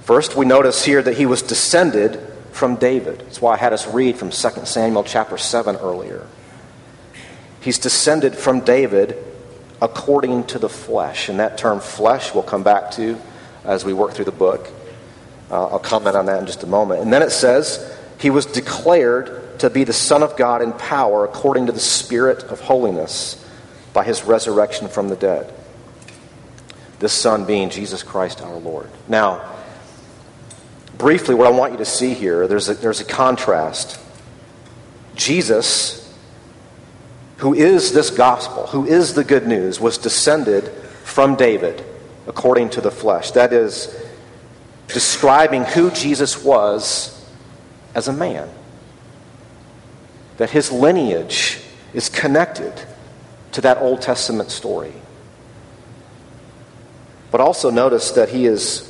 First, 0.00 0.34
we 0.34 0.44
notice 0.44 0.84
here 0.84 1.00
that 1.00 1.16
he 1.16 1.24
was 1.24 1.40
descended 1.40 2.20
from 2.50 2.74
David. 2.74 3.20
That's 3.20 3.40
why 3.40 3.54
I 3.54 3.58
had 3.58 3.72
us 3.72 3.86
read 3.86 4.16
from 4.16 4.30
2 4.30 4.66
Samuel 4.66 5.04
chapter 5.04 5.38
7 5.38 5.76
earlier. 5.76 6.26
He's 7.60 7.78
descended 7.78 8.34
from 8.34 8.58
David 8.58 9.16
according 9.80 10.48
to 10.48 10.58
the 10.58 10.68
flesh. 10.68 11.28
And 11.28 11.38
that 11.38 11.58
term 11.58 11.78
flesh 11.78 12.34
we'll 12.34 12.42
come 12.42 12.64
back 12.64 12.90
to 12.92 13.20
as 13.64 13.84
we 13.84 13.92
work 13.92 14.14
through 14.14 14.24
the 14.24 14.32
book. 14.32 14.68
Uh, 15.52 15.68
I'll 15.68 15.78
comment 15.78 16.16
on 16.16 16.26
that 16.26 16.40
in 16.40 16.46
just 16.46 16.64
a 16.64 16.66
moment. 16.66 17.02
And 17.02 17.12
then 17.12 17.22
it 17.22 17.30
says, 17.30 17.96
he 18.18 18.30
was 18.30 18.46
declared 18.46 19.60
to 19.60 19.70
be 19.70 19.84
the 19.84 19.92
Son 19.92 20.24
of 20.24 20.36
God 20.36 20.60
in 20.60 20.72
power 20.72 21.24
according 21.24 21.66
to 21.66 21.72
the 21.72 21.78
Spirit 21.78 22.42
of 22.42 22.58
holiness 22.58 23.40
by 23.92 24.02
his 24.02 24.24
resurrection 24.24 24.88
from 24.88 25.08
the 25.08 25.14
dead. 25.14 25.54
This 26.98 27.12
Son 27.12 27.44
being 27.44 27.70
Jesus 27.70 28.02
Christ 28.02 28.40
our 28.40 28.56
Lord. 28.56 28.88
Now, 29.08 29.54
briefly, 30.96 31.34
what 31.34 31.46
I 31.46 31.50
want 31.50 31.72
you 31.72 31.78
to 31.78 31.84
see 31.84 32.14
here, 32.14 32.46
there's 32.46 32.68
a, 32.68 32.74
there's 32.74 33.00
a 33.00 33.04
contrast. 33.04 34.00
Jesus, 35.16 36.00
who 37.38 37.54
is 37.54 37.92
this 37.92 38.10
gospel, 38.10 38.66
who 38.68 38.86
is 38.86 39.14
the 39.14 39.24
good 39.24 39.46
news, 39.46 39.80
was 39.80 39.98
descended 39.98 40.68
from 41.04 41.36
David 41.36 41.84
according 42.26 42.70
to 42.70 42.80
the 42.80 42.90
flesh. 42.90 43.32
That 43.32 43.52
is, 43.52 43.94
describing 44.88 45.64
who 45.64 45.90
Jesus 45.90 46.42
was 46.42 47.10
as 47.94 48.08
a 48.08 48.12
man. 48.12 48.48
That 50.36 50.50
his 50.50 50.72
lineage 50.72 51.60
is 51.92 52.08
connected 52.08 52.72
to 53.52 53.60
that 53.62 53.78
Old 53.78 54.02
Testament 54.02 54.50
story. 54.50 54.92
But 57.34 57.40
also 57.40 57.68
notice 57.68 58.12
that 58.12 58.28
he 58.28 58.46
is 58.46 58.88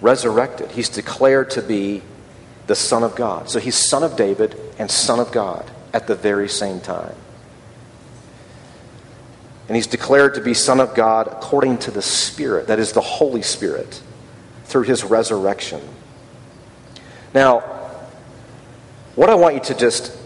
resurrected. 0.00 0.70
He's 0.70 0.88
declared 0.88 1.50
to 1.50 1.62
be 1.62 2.02
the 2.68 2.76
Son 2.76 3.02
of 3.02 3.16
God. 3.16 3.50
So 3.50 3.58
he's 3.58 3.74
Son 3.74 4.04
of 4.04 4.14
David 4.14 4.54
and 4.78 4.88
Son 4.88 5.18
of 5.18 5.32
God 5.32 5.68
at 5.92 6.06
the 6.06 6.14
very 6.14 6.48
same 6.48 6.78
time. 6.78 7.16
And 9.66 9.74
he's 9.74 9.88
declared 9.88 10.34
to 10.34 10.40
be 10.40 10.54
Son 10.54 10.78
of 10.78 10.94
God 10.94 11.26
according 11.26 11.78
to 11.78 11.90
the 11.90 12.02
Spirit, 12.02 12.68
that 12.68 12.78
is, 12.78 12.92
the 12.92 13.00
Holy 13.00 13.42
Spirit, 13.42 14.00
through 14.66 14.84
his 14.84 15.02
resurrection. 15.02 15.80
Now, 17.34 17.62
what 19.16 19.28
I 19.28 19.34
want 19.34 19.56
you 19.56 19.60
to 19.62 19.74
just 19.74 20.16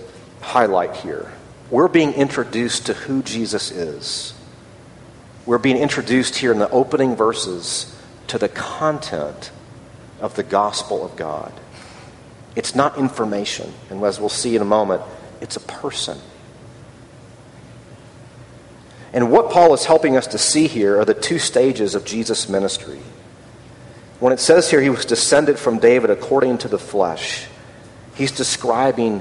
highlight 0.42 0.94
here, 0.96 1.32
we're 1.70 1.88
being 1.88 2.12
introduced 2.12 2.84
to 2.84 2.92
who 2.92 3.22
Jesus 3.22 3.70
is. 3.70 4.34
We're 5.44 5.58
being 5.58 5.76
introduced 5.76 6.36
here 6.36 6.52
in 6.52 6.58
the 6.58 6.70
opening 6.70 7.16
verses 7.16 7.98
to 8.28 8.38
the 8.38 8.48
content 8.48 9.50
of 10.20 10.36
the 10.36 10.44
gospel 10.44 11.04
of 11.04 11.16
God. 11.16 11.52
It's 12.54 12.74
not 12.74 12.96
information, 12.96 13.72
and 13.90 14.02
as 14.04 14.20
we'll 14.20 14.28
see 14.28 14.54
in 14.54 14.62
a 14.62 14.66
moment, 14.66 15.02
it's 15.40 15.56
a 15.56 15.60
person. 15.60 16.18
And 19.12 19.32
what 19.32 19.50
Paul 19.50 19.74
is 19.74 19.84
helping 19.84 20.16
us 20.16 20.28
to 20.28 20.38
see 20.38 20.68
here 20.68 21.00
are 21.00 21.04
the 21.04 21.12
two 21.12 21.38
stages 21.38 21.94
of 21.94 22.04
Jesus' 22.04 22.48
ministry. 22.48 23.00
When 24.20 24.32
it 24.32 24.38
says 24.38 24.70
here 24.70 24.80
he 24.80 24.90
was 24.90 25.04
descended 25.04 25.58
from 25.58 25.78
David 25.78 26.10
according 26.10 26.58
to 26.58 26.68
the 26.68 26.78
flesh, 26.78 27.46
he's 28.14 28.30
describing 28.30 29.20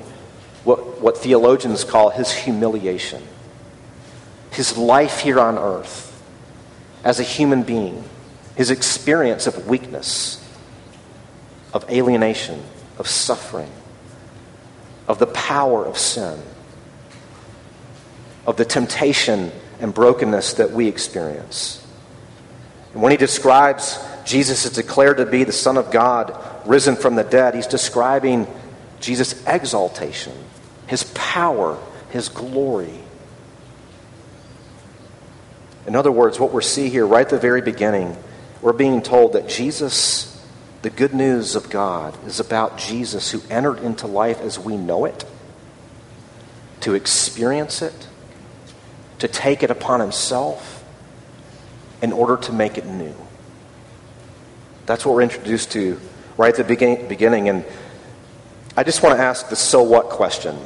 what, 0.64 1.02
what 1.02 1.18
theologians 1.18 1.84
call 1.84 2.12
his 2.12 2.32
humiliation, 2.32 3.24
his 4.52 4.78
life 4.78 5.22
here 5.22 5.40
on 5.40 5.58
earth 5.58 6.11
as 7.04 7.20
a 7.20 7.24
human 7.24 7.64
being, 7.64 8.04
his 8.56 8.72
experience 8.72 9.48
of 9.48 9.68
weakness, 9.68 10.38
of 11.74 11.90
alienation, 11.90 12.62
of 12.98 13.08
suffering, 13.08 13.72
of 15.08 15.20
the 15.20 15.28
power 15.28 15.86
of 15.86 15.98
sin, 15.98 16.40
of 18.46 18.58
the 18.58 18.66
temptation 18.66 19.52
and 19.80 19.94
brokenness 19.94 20.54
that 20.54 20.72
we 20.72 20.88
experience. 20.88 21.86
And 22.94 23.02
when 23.02 23.12
he 23.12 23.18
describes 23.18 23.98
Jesus 24.26 24.66
is 24.66 24.72
declared 24.72 25.18
to 25.18 25.26
be 25.26 25.44
the 25.44 25.52
Son 25.52 25.78
of 25.78 25.92
God, 25.92 26.38
risen 26.66 26.96
from 26.96 27.16
the 27.16 27.24
dead. 27.24 27.56
He's 27.56 27.68
describing 27.68 28.48
Jesus' 29.00 29.44
exaltation, 29.46 30.34
his 30.88 31.04
power, 31.16 31.78
his 32.10 32.30
glory. 32.30 33.00
In 35.88 35.96
other 35.96 36.12
words, 36.12 36.40
what 36.40 36.52
we're 36.52 36.62
seeing 36.62 36.92
here 36.92 37.06
right 37.06 37.26
at 37.26 37.30
the 37.30 37.40
very 37.40 37.62
beginning, 37.62 38.16
we're 38.62 38.74
being 38.74 39.02
told 39.02 39.34
that 39.34 39.50
Jesus, 39.50 40.46
the 40.82 40.90
good 40.90 41.14
news 41.14 41.56
of 41.56 41.70
God, 41.70 42.18
is 42.26 42.40
about 42.40 42.78
Jesus 42.78 43.32
who 43.32 43.42
entered 43.50 43.80
into 43.80 44.08
life 44.08 44.40
as 44.42 44.60
we 44.60 44.78
know 44.78 45.06
it, 45.06 45.26
to 46.82 46.94
experience 46.94 47.82
it, 47.82 48.08
to 49.20 49.28
take 49.28 49.64
it 49.64 49.72
upon 49.72 50.00
himself 50.00 50.84
in 52.02 52.12
order 52.12 52.38
to 52.38 52.54
make 52.54 52.78
it 52.78 52.86
new. 52.86 53.16
That's 54.86 55.06
what 55.06 55.16
we're 55.16 55.22
introduced 55.22 55.72
to 55.72 56.00
right 56.38 56.58
at 56.58 56.68
the 56.68 57.08
beginning. 57.08 57.50
And 57.50 57.66
I 58.76 58.84
just 58.84 59.04
want 59.04 59.16
to 59.18 59.22
ask 59.22 59.50
the 59.50 59.56
so 59.56 59.84
what 59.84 60.10
question. 60.10 60.58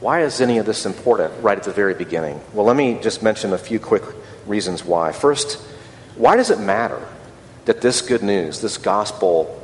Why 0.00 0.22
is 0.22 0.40
any 0.40 0.56
of 0.56 0.64
this 0.64 0.86
important 0.86 1.32
right 1.42 1.58
at 1.58 1.64
the 1.64 1.72
very 1.72 1.92
beginning? 1.92 2.40
Well, 2.54 2.64
let 2.64 2.74
me 2.74 2.98
just 3.02 3.22
mention 3.22 3.52
a 3.52 3.58
few 3.58 3.78
quick 3.78 4.02
reasons 4.46 4.82
why. 4.82 5.12
First, 5.12 5.60
why 6.16 6.36
does 6.36 6.50
it 6.50 6.58
matter 6.58 7.06
that 7.66 7.82
this 7.82 8.00
good 8.00 8.22
news, 8.22 8.62
this 8.62 8.78
gospel, 8.78 9.56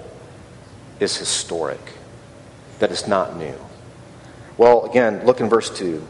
is 1.01 1.17
historic, 1.17 1.81
that 2.81 2.91
it's 2.91 3.07
not 3.07 3.37
new? 3.37 3.55
Well, 4.59 4.85
again, 4.85 5.25
look 5.25 5.41
in 5.41 5.49
verse 5.49 5.71
2. 5.71 6.07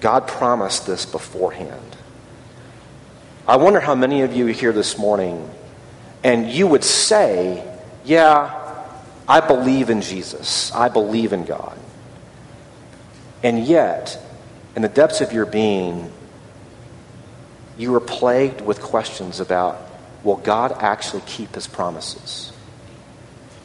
God 0.00 0.26
promised 0.26 0.86
this 0.86 1.06
beforehand. 1.06 1.96
I 3.46 3.56
wonder 3.56 3.78
how 3.78 3.94
many 3.94 4.22
of 4.22 4.34
you 4.34 4.46
here 4.46 4.72
this 4.72 4.98
morning, 4.98 5.48
and 6.24 6.50
you 6.50 6.66
would 6.66 6.84
say, 6.84 7.64
Yeah, 8.04 8.84
I 9.28 9.40
believe 9.40 9.90
in 9.90 10.00
Jesus, 10.00 10.72
I 10.72 10.88
believe 10.88 11.32
in 11.32 11.44
God. 11.44 11.78
And 13.42 13.64
yet, 13.64 14.18
in 14.76 14.82
the 14.82 14.88
depths 14.88 15.20
of 15.20 15.32
your 15.32 15.46
being, 15.46 16.12
you 17.76 17.94
are 17.94 18.00
plagued 18.00 18.60
with 18.60 18.80
questions 18.80 19.40
about 19.40 19.80
will 20.22 20.36
God 20.36 20.72
actually 20.78 21.22
keep 21.26 21.54
his 21.54 21.66
promises? 21.66 22.52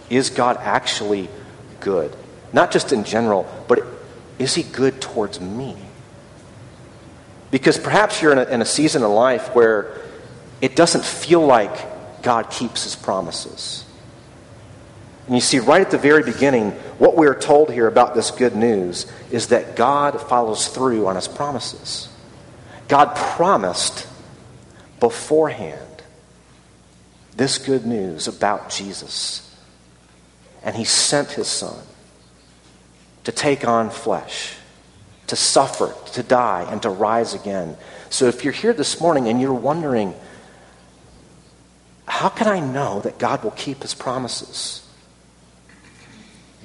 Is 0.09 0.29
God 0.29 0.57
actually 0.57 1.29
good? 1.79 2.15
Not 2.53 2.71
just 2.71 2.91
in 2.91 3.03
general, 3.03 3.45
but 3.67 3.79
is 4.39 4.55
he 4.55 4.63
good 4.63 5.01
towards 5.01 5.39
me? 5.39 5.75
Because 7.51 7.77
perhaps 7.77 8.21
you're 8.21 8.31
in 8.31 8.39
a, 8.39 8.43
in 8.45 8.61
a 8.61 8.65
season 8.65 9.03
of 9.03 9.11
life 9.11 9.53
where 9.55 10.01
it 10.61 10.75
doesn't 10.75 11.05
feel 11.05 11.45
like 11.45 12.23
God 12.23 12.49
keeps 12.49 12.83
his 12.83 12.95
promises. 12.95 13.85
And 15.27 15.35
you 15.35 15.41
see, 15.41 15.59
right 15.59 15.81
at 15.81 15.91
the 15.91 15.97
very 15.97 16.23
beginning, 16.23 16.73
what 16.97 17.15
we 17.15 17.27
are 17.27 17.35
told 17.35 17.71
here 17.71 17.87
about 17.87 18.15
this 18.15 18.31
good 18.31 18.55
news 18.55 19.11
is 19.31 19.47
that 19.47 19.75
God 19.75 20.19
follows 20.19 20.67
through 20.67 21.07
on 21.07 21.15
his 21.15 21.27
promises. 21.27 22.09
God 22.87 23.15
promised 23.15 24.07
beforehand 24.99 25.81
this 27.35 27.59
good 27.59 27.85
news 27.85 28.27
about 28.27 28.69
Jesus. 28.69 29.43
And 30.63 30.75
he 30.75 30.85
sent 30.85 31.31
his 31.31 31.47
son 31.47 31.79
to 33.25 33.31
take 33.31 33.67
on 33.67 33.89
flesh, 33.89 34.55
to 35.27 35.35
suffer, 35.35 35.93
to 36.13 36.23
die, 36.23 36.65
and 36.69 36.81
to 36.81 36.89
rise 36.89 37.33
again. 37.33 37.77
So 38.09 38.25
if 38.25 38.43
you're 38.43 38.53
here 38.53 38.73
this 38.73 38.99
morning 38.99 39.27
and 39.27 39.39
you're 39.39 39.53
wondering, 39.53 40.15
how 42.07 42.29
can 42.29 42.47
I 42.47 42.59
know 42.59 43.01
that 43.01 43.19
God 43.19 43.43
will 43.43 43.51
keep 43.51 43.83
his 43.83 43.93
promises? 43.93 44.86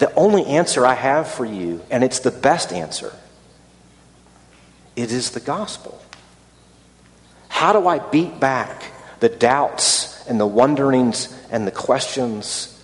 The 0.03 0.13
only 0.17 0.45
answer 0.47 0.85
I 0.85 0.95
have 0.95 1.29
for 1.29 1.45
you, 1.45 1.81
and 1.89 2.03
it's 2.03 2.19
the 2.19 2.33
best 2.33 2.73
answer, 2.73 3.15
it 4.97 5.13
is 5.13 5.31
the 5.31 5.39
gospel. 5.39 6.03
How 7.47 7.73
do 7.73 7.87
I 7.87 8.01
beat 8.01 8.41
back 8.41 8.83
the 9.21 9.29
doubts 9.29 10.27
and 10.27 10.41
the 10.41 10.47
wonderings 10.47 11.33
and 11.53 11.69
the 11.69 11.71
questions? 11.71 12.83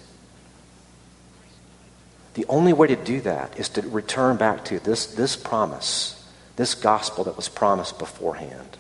The 2.35 2.47
only 2.49 2.73
way 2.73 2.87
to 2.87 2.95
do 2.95 3.21
that 3.23 3.59
is 3.59 3.69
to 3.71 3.83
return 3.83 4.37
back 4.37 4.65
to 4.67 4.79
this, 4.79 5.07
this 5.07 5.35
promise, 5.35 6.25
this 6.55 6.77
gospel 6.77 7.25
that 7.25 7.37
was 7.37 7.49
promised 7.49 7.99
beforehand 7.99 8.77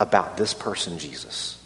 about 0.00 0.38
this 0.38 0.54
person, 0.54 0.98
Jesus, 0.98 1.62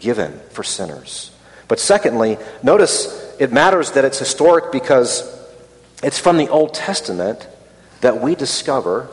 given 0.00 0.40
for 0.50 0.64
sinners. 0.64 1.30
But 1.68 1.78
secondly, 1.78 2.38
notice 2.60 3.27
it 3.38 3.52
matters 3.52 3.92
that 3.92 4.04
it's 4.04 4.18
historic 4.18 4.72
because 4.72 5.22
it's 6.02 6.18
from 6.18 6.36
the 6.36 6.48
Old 6.48 6.74
Testament 6.74 7.46
that 8.00 8.20
we 8.20 8.34
discover 8.34 9.08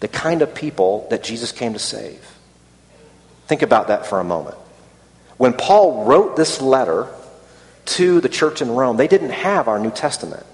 the 0.00 0.08
kind 0.08 0.42
of 0.42 0.54
people 0.54 1.06
that 1.10 1.22
Jesus 1.22 1.52
came 1.52 1.72
to 1.72 1.78
save. 1.78 2.24
Think 3.46 3.62
about 3.62 3.88
that 3.88 4.06
for 4.06 4.20
a 4.20 4.24
moment. 4.24 4.56
When 5.36 5.52
Paul 5.52 6.04
wrote 6.04 6.36
this 6.36 6.60
letter 6.60 7.08
to 7.86 8.20
the 8.20 8.28
church 8.28 8.60
in 8.60 8.70
Rome, 8.70 8.96
they 8.96 9.08
didn't 9.08 9.30
have 9.30 9.68
our 9.68 9.78
New 9.78 9.90
Testament. 9.90 10.44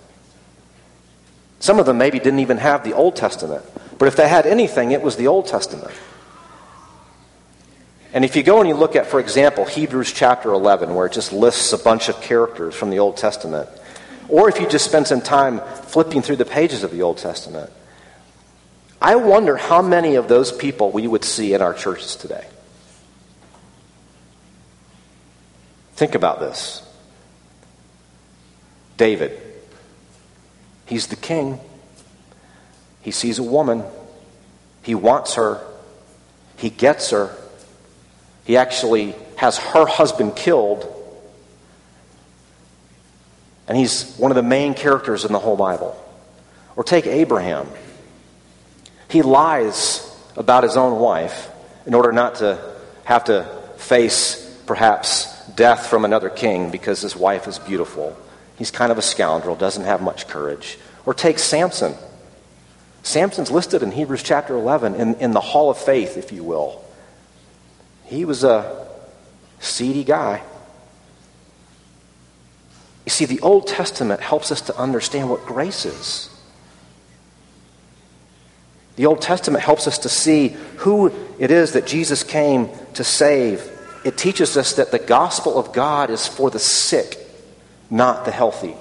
Some 1.59 1.79
of 1.79 1.87
them 1.87 1.99
maybe 1.99 2.19
didn't 2.19 2.41
even 2.41 2.59
have 2.59 2.85
the 2.85 2.93
Old 2.93 3.17
Testament. 3.17 3.65
But 3.99 4.09
if 4.09 4.17
they 4.17 4.29
had 4.29 4.47
anything, 4.47 4.93
it 4.93 5.03
was 5.03 5.17
the 5.17 5.27
Old 5.27 5.47
Testament. 5.47 5.93
And 8.15 8.25
if 8.25 8.37
you 8.37 8.45
go 8.45 8.61
and 8.61 8.69
you 8.69 8.77
look 8.77 8.95
at, 8.95 9.07
for 9.07 9.19
example, 9.19 9.65
Hebrews 9.65 10.13
chapter 10.13 10.53
11, 10.53 10.95
where 10.95 11.07
it 11.07 11.13
just 11.13 11.33
lists 11.33 11.73
a 11.73 11.79
bunch 11.79 12.09
of 12.09 12.21
characters 12.21 12.73
from 12.73 12.91
the 12.91 13.01
Old 13.01 13.17
Testament, 13.17 13.69
or 14.29 14.49
if 14.49 14.61
you 14.61 14.69
just 14.69 14.85
spend 14.85 15.09
some 15.09 15.21
time 15.21 15.61
flipping 15.61 16.23
through 16.23 16.37
the 16.37 16.45
pages 16.45 16.85
of 16.85 16.93
the 16.93 17.03
Old 17.03 17.19
Testament, 17.19 17.71
I 19.03 19.17
wonder 19.17 19.57
how 19.57 19.83
many 19.83 20.15
of 20.15 20.29
those 20.29 20.53
people 20.53 20.93
we 20.93 21.09
would 21.09 21.25
see 21.25 21.55
in 21.55 21.61
our 21.61 21.75
churches 21.75 22.15
today. 22.15 22.47
Think 25.97 26.15
about 26.15 26.39
this. 26.39 26.89
David, 28.97 29.41
he's 30.87 31.09
the 31.09 31.17
king. 31.17 31.59
He 33.03 33.11
sees 33.11 33.41
a 33.41 33.43
woman. 33.43 33.83
He 34.83 34.95
wants 34.95 35.35
her. 35.35 35.61
He 36.57 36.71
gets 36.71 37.11
her. 37.11 37.37
He 38.45 38.57
actually 38.57 39.15
has 39.37 39.59
her 39.59 39.87
husband 39.87 40.37
killed. 40.37 40.91
And 43.67 43.77
he's 43.77 44.15
one 44.17 44.31
of 44.31 44.37
the 44.37 44.43
main 44.43 44.75
characters 44.75 45.25
in 45.25 45.33
the 45.33 45.39
whole 45.39 45.57
Bible. 45.57 46.01
Or 46.77 46.85
take 46.85 47.07
Abraham. 47.07 47.67
He 49.09 49.23
lies 49.23 50.11
about 50.37 50.65
his 50.65 50.77
own 50.77 51.01
wife 51.01 51.51
in 51.87 51.95
order 51.95 52.13
not 52.13 52.37
to 52.37 52.59
have 53.05 53.25
to 53.25 53.45
face 53.77 54.41
perhaps 54.67 55.31
death 55.55 55.87
from 55.87 56.05
another 56.05 56.31
king 56.31 56.71
because 56.71 57.01
his 57.01 57.17
wife 57.17 57.47
is 57.47 57.59
beautiful. 57.59 58.17
He's 58.57 58.71
kind 58.71 58.93
of 58.93 58.99
a 58.99 59.03
scoundrel, 59.03 59.57
doesn't 59.57 59.85
have 59.85 60.03
much 60.03 60.29
courage. 60.29 60.79
Or 61.07 61.15
take 61.15 61.39
Samson. 61.39 61.95
Samson's 63.03 63.51
listed 63.51 63.83
in 63.83 63.93
Hebrews 63.93 64.23
chapter 64.23 64.55
11 64.55 64.95
in, 64.95 65.15
in 65.17 65.33
the 65.33 65.41
hall 65.41 65.71
of 65.71 65.79
faith, 65.79 66.17
if 66.17 66.33
you 66.33 66.43
will. 66.43 66.84
He 68.07 68.25
was 68.25 68.45
a 68.45 68.87
seedy 69.61 70.05
guy. 70.05 70.43
You 73.05 73.11
see, 73.11 73.25
the 73.27 73.41
Old 73.41 73.67
Testament 73.67 74.21
helps 74.21 74.51
us 74.51 74.63
to 74.63 74.77
understand 74.79 75.29
what 75.29 75.45
grace 75.45 75.85
is. 75.85 76.31
The 78.97 79.07
Old 79.07 79.21
Testament 79.21 79.65
helps 79.65 79.87
us 79.89 79.99
to 79.99 80.09
see 80.09 80.49
who 80.79 81.13
it 81.39 81.51
is 81.51 81.73
that 81.73 81.87
Jesus 81.87 82.23
came 82.23 82.71
to 82.95 83.05
save. 83.05 83.71
It 84.05 84.17
teaches 84.17 84.57
us 84.57 84.75
that 84.75 84.91
the 84.91 84.99
gospel 84.99 85.59
of 85.59 85.73
God 85.73 86.11
is 86.11 86.27
for 86.27 86.51
the 86.51 86.59
sick, 86.59 87.19
not 87.91 88.25
the 88.25 88.31
healthy. 88.31 88.75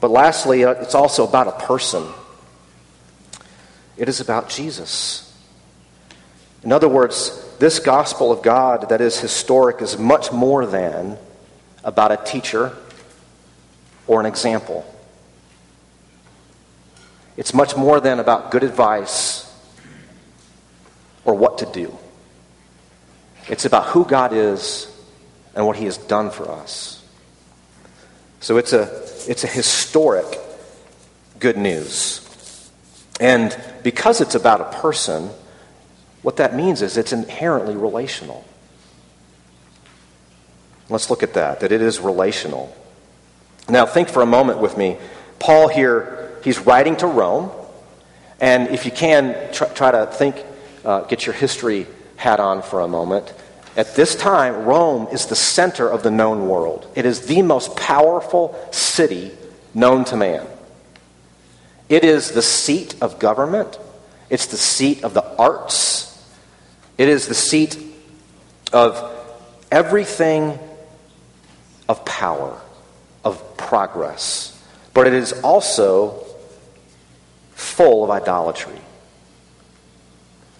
But 0.00 0.10
lastly, 0.10 0.64
uh, 0.64 0.72
it's 0.72 0.94
also 0.94 1.26
about 1.26 1.48
a 1.48 1.66
person. 1.66 2.06
It 3.96 4.08
is 4.08 4.20
about 4.20 4.48
Jesus. 4.48 5.33
In 6.64 6.72
other 6.72 6.88
words, 6.88 7.44
this 7.58 7.78
gospel 7.78 8.32
of 8.32 8.42
God 8.42 8.88
that 8.88 9.00
is 9.00 9.20
historic 9.20 9.82
is 9.82 9.98
much 9.98 10.32
more 10.32 10.64
than 10.64 11.18
about 11.84 12.10
a 12.10 12.16
teacher 12.16 12.72
or 14.06 14.20
an 14.20 14.26
example. 14.26 14.84
It's 17.36 17.52
much 17.52 17.76
more 17.76 18.00
than 18.00 18.18
about 18.18 18.50
good 18.50 18.64
advice 18.64 19.52
or 21.24 21.34
what 21.34 21.58
to 21.58 21.66
do. 21.66 21.96
It's 23.48 23.66
about 23.66 23.86
who 23.86 24.04
God 24.04 24.32
is 24.32 24.90
and 25.54 25.66
what 25.66 25.76
He 25.76 25.84
has 25.84 25.98
done 25.98 26.30
for 26.30 26.50
us. 26.50 27.04
So 28.40 28.56
it's 28.56 28.72
a, 28.72 28.84
it's 29.26 29.44
a 29.44 29.48
historic 29.48 30.38
good 31.40 31.56
news. 31.58 32.20
And 33.20 33.56
because 33.82 34.20
it's 34.20 34.34
about 34.34 34.60
a 34.60 34.78
person, 34.80 35.30
what 36.24 36.38
that 36.38 36.56
means 36.56 36.80
is 36.80 36.96
it's 36.96 37.12
inherently 37.12 37.76
relational. 37.76 38.46
Let's 40.88 41.10
look 41.10 41.22
at 41.22 41.34
that, 41.34 41.60
that 41.60 41.70
it 41.70 41.82
is 41.82 42.00
relational. 42.00 42.74
Now, 43.68 43.84
think 43.84 44.08
for 44.08 44.22
a 44.22 44.26
moment 44.26 44.58
with 44.58 44.78
me. 44.78 44.96
Paul 45.38 45.68
here, 45.68 46.38
he's 46.42 46.58
writing 46.58 46.96
to 46.96 47.06
Rome. 47.06 47.50
And 48.40 48.68
if 48.68 48.86
you 48.86 48.90
can, 48.90 49.52
try, 49.52 49.68
try 49.68 49.90
to 49.90 50.06
think, 50.06 50.42
uh, 50.82 51.02
get 51.02 51.26
your 51.26 51.34
history 51.34 51.86
hat 52.16 52.40
on 52.40 52.62
for 52.62 52.80
a 52.80 52.88
moment. 52.88 53.34
At 53.76 53.94
this 53.94 54.16
time, 54.16 54.64
Rome 54.64 55.08
is 55.12 55.26
the 55.26 55.36
center 55.36 55.86
of 55.86 56.02
the 56.02 56.10
known 56.10 56.48
world. 56.48 56.90
It 56.94 57.04
is 57.04 57.26
the 57.26 57.42
most 57.42 57.76
powerful 57.76 58.58
city 58.70 59.32
known 59.74 60.06
to 60.06 60.16
man. 60.16 60.46
It 61.90 62.02
is 62.02 62.30
the 62.30 62.40
seat 62.40 62.94
of 63.02 63.18
government, 63.18 63.78
it's 64.30 64.46
the 64.46 64.56
seat 64.56 65.04
of 65.04 65.12
the 65.12 65.36
arts, 65.36 66.13
it 66.98 67.08
is 67.08 67.26
the 67.26 67.34
seat 67.34 67.78
of 68.72 69.10
everything 69.70 70.58
of 71.88 72.04
power, 72.04 72.60
of 73.24 73.56
progress. 73.56 74.50
but 74.92 75.08
it 75.08 75.12
is 75.12 75.32
also 75.42 76.24
full 77.54 78.04
of 78.04 78.10
idolatry. 78.10 78.78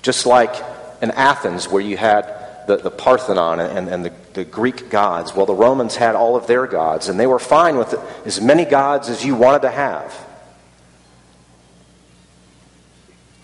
Just 0.02 0.26
like 0.26 0.54
in 1.00 1.12
Athens, 1.12 1.68
where 1.68 1.82
you 1.82 1.96
had 1.96 2.66
the, 2.66 2.76
the 2.76 2.90
Parthenon 2.90 3.60
and, 3.60 3.88
and 3.88 4.04
the, 4.04 4.12
the 4.32 4.44
Greek 4.44 4.90
gods, 4.90 5.34
well, 5.34 5.46
the 5.46 5.54
Romans 5.54 5.96
had 5.96 6.14
all 6.14 6.34
of 6.34 6.46
their 6.46 6.66
gods, 6.66 7.08
and 7.08 7.18
they 7.18 7.26
were 7.26 7.38
fine 7.38 7.76
with 7.76 7.94
as 8.26 8.40
many 8.40 8.64
gods 8.64 9.08
as 9.08 9.24
you 9.24 9.34
wanted 9.34 9.62
to 9.62 9.70
have. 9.70 10.14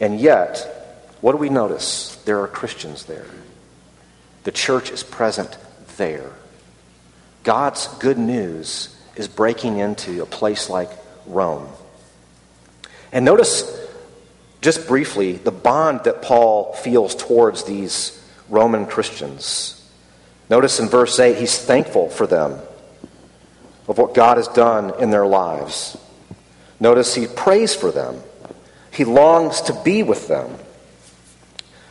And 0.01 0.19
yet, 0.19 0.80
what 1.21 1.33
do 1.33 1.39
we 1.39 1.49
notice? 1.49 2.17
There 2.25 2.41
are 2.41 2.49
Christians 2.49 3.05
there. 3.05 3.27
The 4.45 4.53
church 4.53 4.91
is 4.91 5.03
present 5.03 5.57
there. 5.97 6.31
God's 7.43 7.89
good 7.99 8.19
news 8.19 8.97
is 9.17 9.29
breaking 9.29 9.79
into 9.79 10.23
a 10.23 10.27
place 10.27 10.71
like 10.71 10.91
Rome. 11.27 11.69
And 13.13 13.25
notice, 13.25 13.79
just 14.61 14.87
briefly, 14.87 15.33
the 15.33 15.51
bond 15.51 16.05
that 16.05 16.23
Paul 16.23 16.75
feels 16.75 17.15
towards 17.15 17.65
these 17.65 18.17
Roman 18.49 18.87
Christians. 18.87 19.77
Notice 20.49 20.81
in 20.81 20.89
verse 20.89 21.19
8, 21.19 21.37
he's 21.37 21.59
thankful 21.59 22.09
for 22.09 22.27
them 22.27 22.59
of 23.89 23.99
what 23.99 24.15
God 24.15 24.37
has 24.37 24.49
done 24.49 25.01
in 25.01 25.11
their 25.11 25.27
lives. 25.27 25.97
Notice 26.79 27.15
he 27.15 27.27
prays 27.27 27.75
for 27.75 27.91
them. 27.91 28.23
He 28.93 29.05
longs 29.05 29.61
to 29.63 29.83
be 29.85 30.03
with 30.03 30.29
them, 30.29 30.57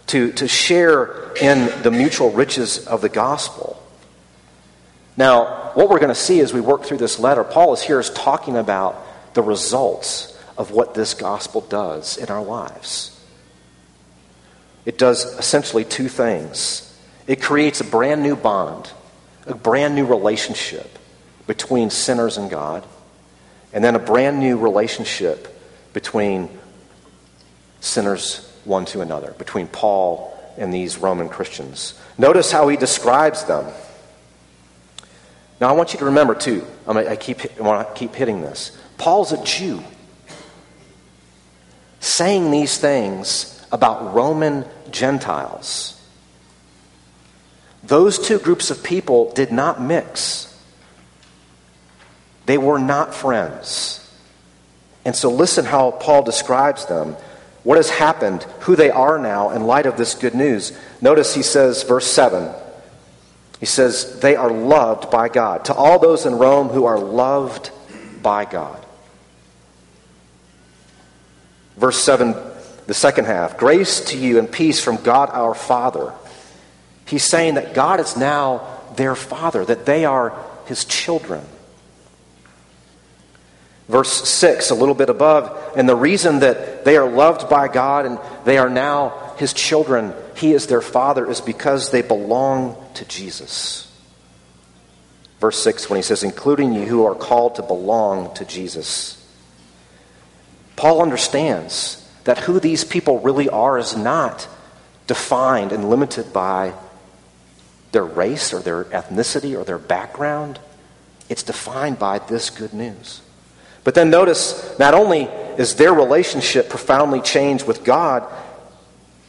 to, 0.10 0.32
to 0.34 0.48
share 0.48 1.34
in 1.34 1.84
the 1.84 1.92
mutual 1.92 2.32
riches 2.32 2.88
of 2.88 3.02
the 3.02 3.10
gospel. 3.10 3.82
Now, 5.16 5.72
what 5.76 5.88
we're 5.88 6.00
going 6.00 6.10
to 6.10 6.16
see 6.16 6.40
as 6.40 6.52
we 6.52 6.62
work 6.62 6.84
through 6.84 6.98
this 6.98 7.20
letter, 7.20 7.44
Paul 7.44 7.74
is 7.74 7.82
here 7.82 8.00
is 8.00 8.10
talking 8.10 8.58
about 8.58 9.06
the 9.36 9.44
results 9.44 10.36
of 10.58 10.72
what 10.72 10.96
this 10.96 11.14
gospel 11.14 11.62
does 11.62 12.18
in 12.18 12.30
our 12.30 12.44
lives. 12.44 13.16
It 14.86 14.98
does 14.98 15.26
essentially 15.38 15.86
two 15.86 16.10
things 16.10 16.86
it 17.28 17.44
creates 17.44 17.80
a 17.80 17.84
brand 17.84 18.24
new 18.24 18.36
bond, 18.36 18.92
a 19.46 19.54
brand 19.54 19.94
new 19.94 20.08
relationship 20.08 20.98
between 21.46 21.92
sinners 21.92 22.38
and 22.38 22.50
God, 22.50 22.84
and 23.72 23.84
then 23.84 23.94
a 23.94 24.00
brand 24.00 24.40
new 24.40 24.58
relationship 24.58 25.48
between 25.94 26.50
sinners 27.80 28.49
one 28.70 28.86
to 28.86 29.02
another, 29.02 29.32
between 29.38 29.68
Paul 29.68 30.34
and 30.58 30.74
these 30.74 30.98
Roman 30.98 31.28
Christians. 31.28 32.00
Notice 32.18 32.52
how 32.52 32.68
he 32.68 32.78
describes 32.78 33.44
them. 33.46 33.66
Now, 35.60 35.68
I 35.68 35.72
want 35.74 35.92
you 35.92 36.00
to 36.00 36.06
remember, 36.06 36.36
too, 36.36 36.66
I, 36.88 37.18
keep, 37.18 37.40
I 37.60 37.64
want 37.64 37.86
to 37.88 37.94
keep 37.94 38.16
hitting 38.16 38.42
this. 38.42 38.78
Paul's 38.98 39.34
a 39.34 39.44
Jew. 39.44 39.84
Saying 42.00 42.52
these 42.52 42.78
things 42.78 43.66
about 43.72 44.14
Roman 44.14 44.66
Gentiles. 44.90 46.00
Those 47.84 48.20
two 48.20 48.40
groups 48.40 48.72
of 48.72 48.84
people 48.84 49.34
did 49.34 49.52
not 49.52 49.82
mix. 49.82 50.46
They 52.46 52.58
were 52.58 52.80
not 52.80 53.14
friends. 53.14 53.96
And 55.04 55.16
so, 55.16 55.30
listen 55.30 55.66
how 55.66 55.92
Paul 55.92 56.24
describes 56.24 56.86
them 56.86 57.16
what 57.70 57.78
has 57.78 57.92
happened, 57.92 58.42
who 58.62 58.76
they 58.76 58.90
are 58.90 59.20
now 59.20 59.52
in 59.52 59.64
light 59.64 59.86
of 59.86 59.96
this 59.96 60.16
good 60.16 60.34
news. 60.34 60.76
Notice 61.02 61.36
he 61.36 61.44
says, 61.44 61.84
verse 61.84 62.08
7, 62.08 62.52
he 63.60 63.68
says, 63.68 64.20
They 64.22 64.36
are 64.36 64.50
loved 64.50 65.12
by 65.12 65.30
God. 65.30 65.66
To 65.66 65.76
all 65.76 66.00
those 66.00 66.26
in 66.26 66.40
Rome 66.40 66.70
who 66.70 66.86
are 66.86 66.98
loved 66.98 67.70
by 68.24 68.46
God. 68.46 68.84
Verse 71.78 72.00
7, 72.00 72.34
the 72.88 72.96
second 72.96 73.26
half 73.26 73.60
Grace 73.60 74.00
to 74.06 74.18
you 74.18 74.40
and 74.40 74.52
peace 74.52 74.84
from 74.84 74.96
God 75.04 75.30
our 75.32 75.54
Father. 75.54 76.12
He's 77.06 77.24
saying 77.24 77.54
that 77.54 77.76
God 77.76 78.00
is 78.00 78.18
now 78.18 78.68
their 78.96 79.14
Father, 79.14 79.64
that 79.64 79.86
they 79.86 80.06
are 80.06 80.34
His 80.66 80.86
children. 80.86 81.46
Verse 83.90 84.30
6, 84.30 84.70
a 84.70 84.76
little 84.76 84.94
bit 84.94 85.10
above, 85.10 85.74
and 85.76 85.90
the 85.90 85.96
reason 85.96 86.40
that 86.40 86.86
they 86.86 86.96
are 86.96 87.10
loved 87.10 87.50
by 87.50 87.68
God 87.68 88.06
and 88.06 88.20
they 88.46 88.60
are 88.60 88.70
now 88.70 89.34
His 89.38 89.52
children, 89.52 90.14
He 90.36 90.54
is 90.54 90.68
their 90.68 90.82
Father, 90.82 91.28
is 91.28 91.42
because 91.42 91.90
they 91.90 92.04
belong 92.04 92.78
to 92.94 93.06
Jesus. 93.06 93.92
Verse 95.40 95.62
6, 95.64 95.90
when 95.90 95.98
he 95.98 96.04
says, 96.04 96.24
including 96.24 96.74
you 96.74 96.86
who 96.86 97.06
are 97.06 97.16
called 97.16 97.56
to 97.56 97.64
belong 97.64 98.34
to 98.36 98.46
Jesus. 98.46 99.16
Paul 100.76 101.02
understands 101.02 102.08
that 102.26 102.40
who 102.40 102.60
these 102.60 102.84
people 102.84 103.20
really 103.20 103.50
are 103.50 103.78
is 103.78 103.96
not 103.96 104.48
defined 105.08 105.72
and 105.72 105.90
limited 105.90 106.32
by 106.32 106.74
their 107.92 108.04
race 108.04 108.54
or 108.54 108.60
their 108.60 108.84
ethnicity 108.86 109.58
or 109.58 109.64
their 109.64 109.80
background. 109.80 110.60
It's 111.28 111.44
defined 111.44 111.98
by 111.98 112.20
this 112.20 112.50
good 112.50 112.74
news. 112.74 113.22
But 113.90 113.96
then 113.96 114.12
notice, 114.12 114.78
not 114.78 114.94
only 114.94 115.24
is 115.58 115.74
their 115.74 115.92
relationship 115.92 116.70
profoundly 116.70 117.22
changed 117.22 117.66
with 117.66 117.84
God, 117.84 118.24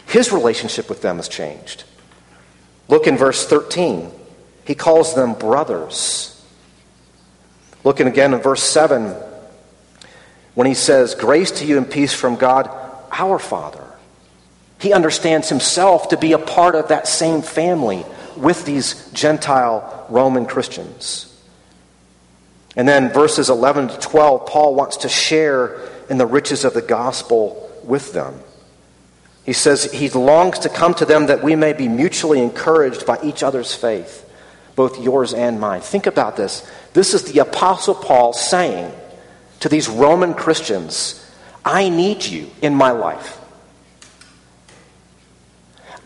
his 0.06 0.32
relationship 0.32 0.90
with 0.90 1.00
them 1.00 1.16
has 1.16 1.28
changed. 1.28 1.84
Look 2.86 3.06
in 3.06 3.16
verse 3.16 3.46
13. 3.46 4.12
He 4.66 4.74
calls 4.74 5.14
them 5.14 5.32
brothers. 5.32 6.44
Looking 7.84 8.06
again 8.06 8.34
in 8.34 8.40
verse 8.42 8.62
7, 8.62 9.16
when 10.52 10.66
he 10.66 10.74
says, 10.74 11.14
Grace 11.14 11.52
to 11.52 11.64
you 11.64 11.78
and 11.78 11.90
peace 11.90 12.12
from 12.12 12.36
God, 12.36 12.68
our 13.12 13.38
Father. 13.38 13.86
He 14.78 14.92
understands 14.92 15.48
himself 15.48 16.10
to 16.10 16.18
be 16.18 16.32
a 16.32 16.38
part 16.38 16.74
of 16.74 16.88
that 16.88 17.08
same 17.08 17.40
family 17.40 18.04
with 18.36 18.66
these 18.66 19.10
Gentile 19.12 20.04
Roman 20.10 20.44
Christians. 20.44 21.29
And 22.76 22.86
then 22.86 23.12
verses 23.12 23.50
11 23.50 23.88
to 23.88 23.98
12, 23.98 24.46
Paul 24.46 24.74
wants 24.74 24.98
to 24.98 25.08
share 25.08 25.80
in 26.08 26.18
the 26.18 26.26
riches 26.26 26.64
of 26.64 26.74
the 26.74 26.82
gospel 26.82 27.70
with 27.84 28.12
them. 28.12 28.40
He 29.44 29.52
says 29.52 29.90
he 29.90 30.08
longs 30.10 30.60
to 30.60 30.68
come 30.68 30.94
to 30.94 31.04
them 31.04 31.26
that 31.26 31.42
we 31.42 31.56
may 31.56 31.72
be 31.72 31.88
mutually 31.88 32.40
encouraged 32.40 33.06
by 33.06 33.18
each 33.22 33.42
other's 33.42 33.74
faith, 33.74 34.28
both 34.76 35.00
yours 35.02 35.34
and 35.34 35.58
mine. 35.58 35.80
Think 35.80 36.06
about 36.06 36.36
this. 36.36 36.68
This 36.92 37.14
is 37.14 37.24
the 37.24 37.40
Apostle 37.40 37.94
Paul 37.94 38.32
saying 38.32 38.92
to 39.60 39.68
these 39.68 39.88
Roman 39.88 40.34
Christians, 40.34 41.16
I 41.64 41.88
need 41.88 42.24
you 42.24 42.50
in 42.62 42.74
my 42.74 42.90
life. 42.90 43.38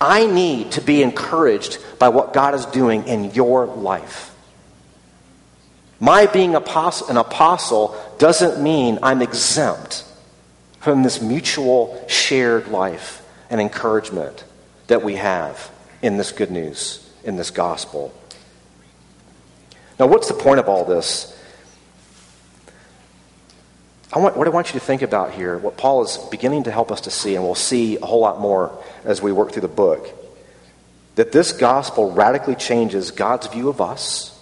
I 0.01 0.27
need 0.27 0.73
to 0.73 0.81
be 0.81 1.03
encouraged 1.03 1.79
by 1.99 2.09
what 2.09 2.33
God 2.33 2.55
is 2.55 2.67
doing 2.67 3.07
in 3.07 3.33
your 3.33 3.67
life. 3.67 4.34
My 6.05 6.27
being 6.27 6.55
an 6.55 7.17
apostle 7.17 7.97
doesn't 8.19 8.63
mean 8.63 8.99
I'm 9.03 9.23
exempt 9.23 10.05
from 10.81 11.03
this 11.03 11.23
mutual 11.23 12.05
shared 12.09 12.69
life 12.69 13.27
and 13.49 13.59
encouragement 13.59 14.45
that 14.89 15.03
we 15.03 15.15
have 15.15 15.71
in 16.03 16.19
this 16.19 16.31
good 16.31 16.51
news, 16.51 17.11
in 17.25 17.37
this 17.37 17.51
gospel. 17.51 18.13
Now, 19.99 20.07
what's 20.07 20.29
the 20.29 20.35
point 20.35 20.61
of 20.61 20.69
all 20.69 20.85
this? 20.85 21.35
I 24.13 24.19
want, 24.19 24.37
what 24.37 24.47
I 24.47 24.51
want 24.51 24.75
you 24.75 24.79
to 24.79 24.85
think 24.85 25.01
about 25.01 25.33
here, 25.33 25.57
what 25.57 25.79
Paul 25.79 26.03
is 26.05 26.19
beginning 26.31 26.65
to 26.65 26.71
help 26.71 26.93
us 26.93 27.01
to 27.01 27.11
see, 27.11 27.35
and 27.35 27.43
we'll 27.43 27.55
see 27.55 27.97
a 27.97 28.05
whole 28.05 28.21
lot 28.21 28.41
more 28.41 28.79
as 29.05 29.23
we 29.23 29.33
work 29.33 29.53
through 29.53 29.63
the 29.63 29.69
book, 29.69 30.07
that 31.15 31.33
this 31.33 31.53
gospel 31.53 32.13
radically 32.13 32.57
changes 32.57 33.11
God's 33.11 33.47
view 33.47 33.71
of 33.71 33.81
us 33.81 34.34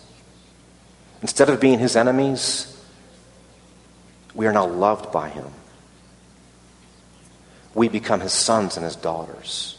Instead 1.22 1.48
of 1.48 1.60
being 1.60 1.78
his 1.78 1.94
enemies, 1.94 2.68
we 4.34 4.46
are 4.46 4.52
now 4.52 4.66
loved 4.66 5.12
by 5.12 5.28
him. 5.28 5.46
We 7.74 7.88
become 7.88 8.20
his 8.20 8.32
sons 8.32 8.76
and 8.76 8.84
his 8.84 8.96
daughters. 8.96 9.78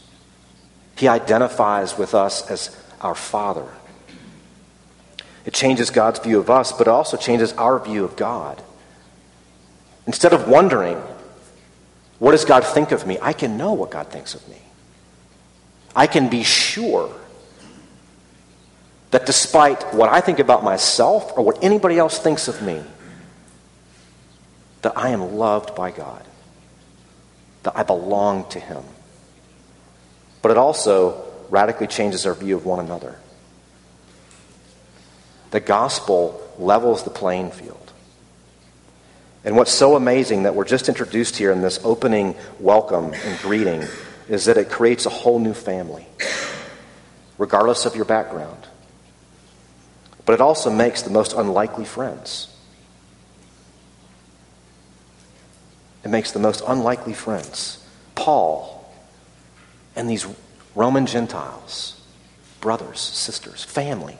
He 0.96 1.06
identifies 1.06 1.98
with 1.98 2.14
us 2.14 2.50
as 2.50 2.76
our 3.00 3.14
father. 3.14 3.66
It 5.44 5.52
changes 5.52 5.90
God's 5.90 6.18
view 6.20 6.38
of 6.38 6.48
us, 6.48 6.72
but 6.72 6.86
it 6.86 6.90
also 6.90 7.16
changes 7.18 7.52
our 7.52 7.78
view 7.78 8.04
of 8.04 8.16
God. 8.16 8.62
Instead 10.06 10.32
of 10.32 10.48
wondering, 10.48 10.96
what 12.18 12.32
does 12.32 12.44
God 12.44 12.64
think 12.64 12.90
of 12.90 13.06
me? 13.06 13.18
I 13.20 13.34
can 13.34 13.58
know 13.58 13.74
what 13.74 13.90
God 13.90 14.08
thinks 14.08 14.34
of 14.34 14.48
me. 14.48 14.58
I 15.94 16.06
can 16.06 16.28
be 16.30 16.42
sure 16.42 17.14
that 19.14 19.26
despite 19.26 19.94
what 19.94 20.12
I 20.12 20.20
think 20.20 20.40
about 20.40 20.64
myself 20.64 21.38
or 21.38 21.44
what 21.44 21.62
anybody 21.62 21.98
else 21.98 22.18
thinks 22.18 22.48
of 22.48 22.60
me, 22.62 22.82
that 24.82 24.98
I 24.98 25.10
am 25.10 25.36
loved 25.36 25.76
by 25.76 25.92
God, 25.92 26.26
that 27.62 27.76
I 27.76 27.84
belong 27.84 28.48
to 28.48 28.58
Him. 28.58 28.82
But 30.42 30.50
it 30.50 30.58
also 30.58 31.24
radically 31.48 31.86
changes 31.86 32.26
our 32.26 32.34
view 32.34 32.56
of 32.56 32.66
one 32.66 32.80
another. 32.80 33.16
The 35.52 35.60
gospel 35.60 36.42
levels 36.58 37.04
the 37.04 37.10
playing 37.10 37.52
field. 37.52 37.92
And 39.44 39.56
what's 39.56 39.70
so 39.70 39.94
amazing 39.94 40.42
that 40.42 40.56
we're 40.56 40.64
just 40.64 40.88
introduced 40.88 41.36
here 41.36 41.52
in 41.52 41.62
this 41.62 41.78
opening 41.84 42.34
welcome 42.58 43.14
and 43.14 43.38
greeting 43.42 43.84
is 44.28 44.46
that 44.46 44.56
it 44.56 44.70
creates 44.70 45.06
a 45.06 45.10
whole 45.10 45.38
new 45.38 45.54
family, 45.54 46.04
regardless 47.38 47.86
of 47.86 47.94
your 47.94 48.06
background. 48.06 48.66
But 50.26 50.32
it 50.32 50.40
also 50.40 50.70
makes 50.70 51.02
the 51.02 51.10
most 51.10 51.32
unlikely 51.34 51.84
friends. 51.84 52.48
It 56.04 56.08
makes 56.08 56.32
the 56.32 56.38
most 56.38 56.62
unlikely 56.66 57.14
friends. 57.14 57.86
Paul 58.14 58.92
and 59.96 60.08
these 60.08 60.26
Roman 60.74 61.06
Gentiles, 61.06 62.00
brothers, 62.60 63.00
sisters, 63.00 63.64
family. 63.64 64.18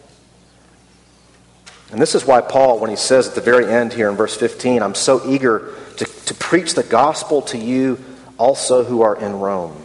And 1.90 2.00
this 2.00 2.14
is 2.14 2.24
why 2.24 2.40
Paul, 2.40 2.80
when 2.80 2.90
he 2.90 2.96
says 2.96 3.28
at 3.28 3.34
the 3.34 3.40
very 3.40 3.66
end 3.66 3.92
here 3.92 4.08
in 4.08 4.16
verse 4.16 4.36
15, 4.36 4.82
I'm 4.82 4.94
so 4.94 5.28
eager 5.28 5.74
to, 5.96 6.04
to 6.04 6.34
preach 6.34 6.74
the 6.74 6.82
gospel 6.82 7.42
to 7.42 7.58
you 7.58 8.02
also 8.38 8.84
who 8.84 9.02
are 9.02 9.16
in 9.16 9.38
Rome. 9.38 9.84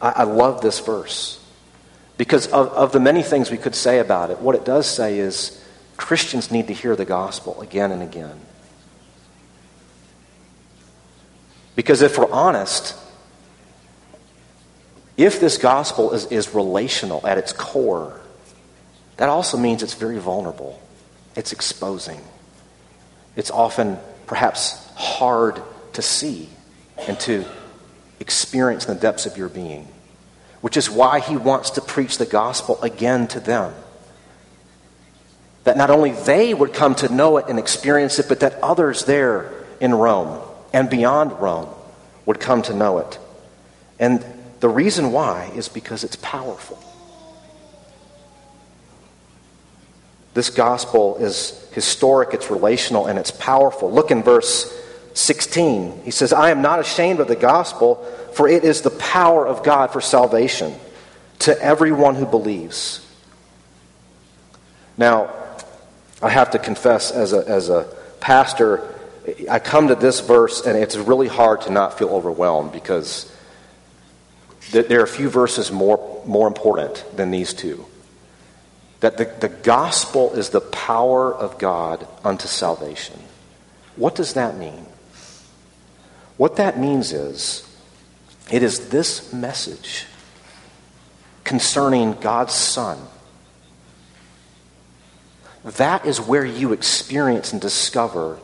I, 0.00 0.10
I 0.10 0.22
love 0.24 0.60
this 0.60 0.80
verse 0.80 1.45
because 2.16 2.46
of, 2.48 2.68
of 2.68 2.92
the 2.92 3.00
many 3.00 3.22
things 3.22 3.50
we 3.50 3.58
could 3.58 3.74
say 3.74 3.98
about 3.98 4.30
it. 4.30 4.40
What 4.40 4.54
it 4.54 4.64
does 4.64 4.86
say 4.88 5.18
is 5.18 5.62
Christians 5.96 6.50
need 6.50 6.68
to 6.68 6.72
hear 6.72 6.96
the 6.96 7.04
gospel 7.04 7.60
again 7.60 7.92
and 7.92 8.02
again. 8.02 8.40
Because 11.74 12.00
if 12.00 12.16
we're 12.16 12.30
honest, 12.30 12.94
if 15.16 15.40
this 15.40 15.58
gospel 15.58 16.12
is, 16.12 16.26
is 16.26 16.54
relational 16.54 17.26
at 17.26 17.38
its 17.38 17.52
core, 17.52 18.20
that 19.18 19.28
also 19.28 19.56
means 19.56 19.82
it's 19.82 19.94
very 19.94 20.18
vulnerable. 20.18 20.80
It's 21.34 21.52
exposing. 21.52 22.20
It's 23.34 23.50
often 23.50 23.98
perhaps 24.26 24.90
hard 24.94 25.62
to 25.94 26.02
see 26.02 26.48
and 27.06 27.18
to 27.20 27.44
experience 28.20 28.86
in 28.86 28.94
the 28.94 29.00
depths 29.00 29.26
of 29.26 29.36
your 29.36 29.48
being, 29.48 29.86
which 30.60 30.76
is 30.76 30.90
why 30.90 31.20
he 31.20 31.36
wants 31.36 31.70
to 31.70 31.80
preach 31.80 32.18
the 32.18 32.26
gospel 32.26 32.80
again 32.82 33.28
to 33.28 33.40
them. 33.40 33.74
That 35.64 35.76
not 35.76 35.90
only 35.90 36.12
they 36.12 36.54
would 36.54 36.72
come 36.72 36.94
to 36.96 37.12
know 37.12 37.38
it 37.38 37.46
and 37.48 37.58
experience 37.58 38.18
it, 38.18 38.26
but 38.28 38.40
that 38.40 38.54
others 38.62 39.04
there 39.04 39.52
in 39.80 39.94
Rome 39.94 40.40
and 40.72 40.88
beyond 40.88 41.32
Rome 41.40 41.68
would 42.24 42.40
come 42.40 42.62
to 42.62 42.74
know 42.74 42.98
it. 42.98 43.18
And 43.98 44.24
the 44.60 44.68
reason 44.68 45.12
why 45.12 45.50
is 45.54 45.68
because 45.68 46.04
it's 46.04 46.16
powerful. 46.16 46.78
This 50.34 50.50
gospel 50.50 51.16
is 51.16 51.66
historic, 51.72 52.34
it's 52.34 52.50
relational, 52.50 53.06
and 53.06 53.18
it's 53.18 53.30
powerful. 53.30 53.90
Look 53.90 54.10
in 54.10 54.22
verse 54.22 54.70
16. 55.14 56.02
He 56.04 56.10
says, 56.10 56.32
I 56.32 56.50
am 56.50 56.60
not 56.60 56.78
ashamed 56.78 57.20
of 57.20 57.28
the 57.28 57.36
gospel, 57.36 58.06
for 58.36 58.46
it 58.46 58.64
is 58.64 58.82
the 58.82 58.90
power 58.90 59.46
of 59.46 59.62
God 59.62 59.94
for 59.94 60.02
salvation 60.02 60.74
to 61.38 61.58
everyone 61.58 62.16
who 62.16 62.26
believes. 62.26 63.00
Now, 64.98 65.32
I 66.20 66.28
have 66.28 66.50
to 66.50 66.58
confess, 66.58 67.10
as 67.10 67.32
a, 67.32 67.48
as 67.48 67.70
a 67.70 67.88
pastor, 68.20 68.94
I 69.50 69.58
come 69.58 69.88
to 69.88 69.94
this 69.94 70.20
verse 70.20 70.66
and 70.66 70.76
it's 70.76 70.96
really 70.96 71.28
hard 71.28 71.62
to 71.62 71.70
not 71.70 71.98
feel 71.98 72.10
overwhelmed 72.10 72.72
because 72.72 73.34
there 74.70 75.00
are 75.00 75.04
a 75.04 75.08
few 75.08 75.30
verses 75.30 75.72
more, 75.72 76.22
more 76.26 76.46
important 76.46 77.06
than 77.16 77.30
these 77.30 77.54
two. 77.54 77.86
That 79.00 79.16
the, 79.16 79.32
the 79.40 79.48
gospel 79.48 80.34
is 80.34 80.50
the 80.50 80.60
power 80.60 81.34
of 81.34 81.56
God 81.56 82.06
unto 82.22 82.48
salvation. 82.48 83.18
What 83.96 84.14
does 84.14 84.34
that 84.34 84.58
mean? 84.58 84.84
What 86.36 86.56
that 86.56 86.78
means 86.78 87.14
is 87.14 87.66
it 88.50 88.62
is 88.62 88.88
this 88.88 89.32
message 89.32 90.06
concerning 91.44 92.12
God's 92.14 92.54
Son. 92.54 92.98
That 95.64 96.06
is 96.06 96.20
where 96.20 96.44
you 96.44 96.72
experience 96.72 97.52
and 97.52 97.60
discover 97.60 98.38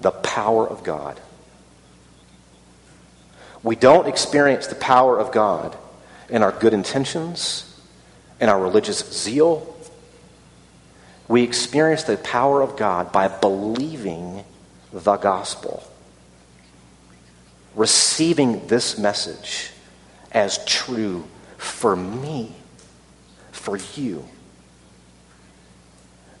the 0.00 0.10
power 0.10 0.68
of 0.68 0.84
God. 0.84 1.18
We 3.62 3.76
don't 3.76 4.06
experience 4.06 4.66
the 4.66 4.74
power 4.74 5.18
of 5.18 5.32
God 5.32 5.76
in 6.28 6.42
our 6.42 6.52
good 6.52 6.74
intentions, 6.74 7.80
in 8.40 8.48
our 8.48 8.60
religious 8.60 8.98
zeal. 9.12 9.74
We 11.28 11.42
experience 11.42 12.04
the 12.04 12.18
power 12.18 12.62
of 12.62 12.76
God 12.76 13.10
by 13.10 13.28
believing 13.28 14.44
the 14.92 15.16
gospel, 15.16 15.82
receiving 17.76 18.66
this 18.66 18.98
message 18.98 19.70
as 20.32 20.64
true 20.64 21.24
for 21.56 21.94
me, 21.94 22.52
for 23.52 23.76
you. 23.94 24.26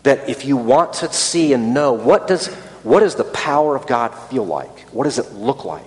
That 0.02 0.28
if 0.28 0.44
you 0.44 0.56
want 0.56 0.94
to 0.94 1.12
see 1.12 1.52
and 1.52 1.74
know 1.74 1.92
what 1.92 2.26
does, 2.26 2.48
what 2.82 3.00
does 3.00 3.14
the 3.14 3.24
power 3.24 3.76
of 3.76 3.86
God 3.86 4.08
feel 4.08 4.44
like? 4.44 4.80
What 4.90 5.04
does 5.04 5.18
it 5.18 5.32
look 5.34 5.64
like? 5.64 5.84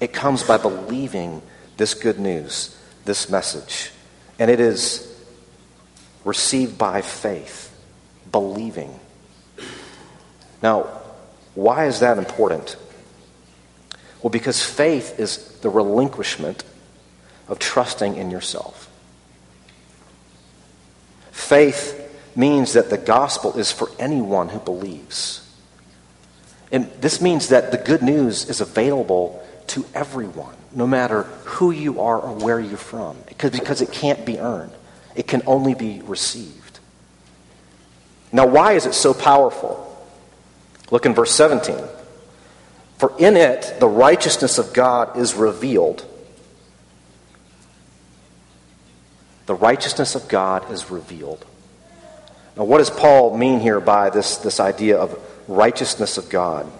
It 0.00 0.12
comes 0.12 0.42
by 0.42 0.56
believing 0.56 1.42
this 1.76 1.94
good 1.94 2.18
news, 2.18 2.76
this 3.04 3.28
message. 3.28 3.90
And 4.38 4.50
it 4.50 4.60
is 4.60 5.06
received 6.24 6.78
by 6.78 7.02
faith, 7.02 7.74
believing. 8.30 8.98
Now, 10.62 10.82
why 11.54 11.86
is 11.86 12.00
that 12.00 12.18
important? 12.18 12.76
Well, 14.22 14.30
because 14.30 14.62
faith 14.62 15.18
is 15.18 15.58
the 15.60 15.70
relinquishment 15.70 16.64
of 17.48 17.58
trusting 17.58 18.16
in 18.16 18.30
yourself. 18.30 18.88
Faith 21.32 21.96
means 22.36 22.74
that 22.74 22.90
the 22.90 22.98
gospel 22.98 23.58
is 23.58 23.72
for 23.72 23.90
anyone 23.98 24.48
who 24.50 24.58
believes. 24.58 25.46
And 26.70 26.90
this 27.00 27.20
means 27.20 27.48
that 27.48 27.72
the 27.72 27.78
good 27.78 28.02
news 28.02 28.48
is 28.48 28.60
available 28.60 29.44
to 29.68 29.84
everyone, 29.94 30.54
no 30.72 30.86
matter 30.86 31.24
who 31.44 31.70
you 31.70 32.00
are 32.00 32.20
or 32.20 32.34
where 32.34 32.60
you're 32.60 32.76
from, 32.76 33.16
because, 33.26 33.80
it 33.80 33.92
can't 33.92 34.24
be 34.24 34.38
earned. 34.38 34.72
It 35.16 35.26
can 35.26 35.42
only 35.46 35.74
be 35.74 36.02
received. 36.04 36.78
Now, 38.32 38.46
why 38.46 38.74
is 38.74 38.86
it 38.86 38.94
so 38.94 39.12
powerful? 39.12 39.86
Look 40.90 41.06
in 41.06 41.14
verse 41.14 41.32
17. 41.32 41.76
For 43.00 43.14
in 43.18 43.34
it 43.38 43.76
the 43.80 43.88
righteousness 43.88 44.58
of 44.58 44.74
God 44.74 45.16
is 45.16 45.32
revealed. 45.32 46.04
The 49.46 49.54
righteousness 49.54 50.14
of 50.14 50.28
God 50.28 50.70
is 50.70 50.90
revealed. 50.90 51.46
Now, 52.58 52.64
what 52.64 52.76
does 52.76 52.90
Paul 52.90 53.38
mean 53.38 53.58
here 53.60 53.80
by 53.80 54.10
this, 54.10 54.36
this 54.36 54.60
idea 54.60 54.98
of 54.98 55.18
righteousness 55.48 56.18
of 56.18 56.28
God? 56.28 56.70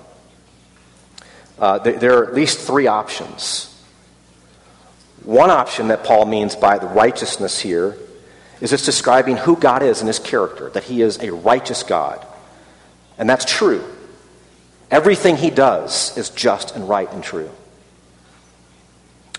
Uh, 1.59 1.78
there 1.78 2.18
are 2.18 2.26
at 2.26 2.35
least 2.35 2.59
three 2.59 2.87
options. 2.87 3.83
One 5.24 5.48
option 5.48 5.88
that 5.88 6.04
Paul 6.04 6.26
means 6.26 6.54
by 6.54 6.76
the 6.76 6.87
righteousness 6.87 7.61
here 7.61 7.96
is 8.61 8.74
it's 8.74 8.85
describing 8.85 9.38
who 9.38 9.56
God 9.56 9.83
is 9.83 10.00
and 10.00 10.06
his 10.06 10.18
character, 10.18 10.68
that 10.70 10.85
he 10.85 11.00
is 11.00 11.18
a 11.22 11.33
righteous 11.33 11.83
God. 11.83 12.26
And 13.16 13.26
that's 13.26 13.46
true. 13.46 13.83
Everything 14.90 15.37
he 15.37 15.50
does 15.50 16.16
is 16.16 16.31
just 16.31 16.74
and 16.74 16.88
right 16.88 17.11
and 17.12 17.22
true. 17.22 17.50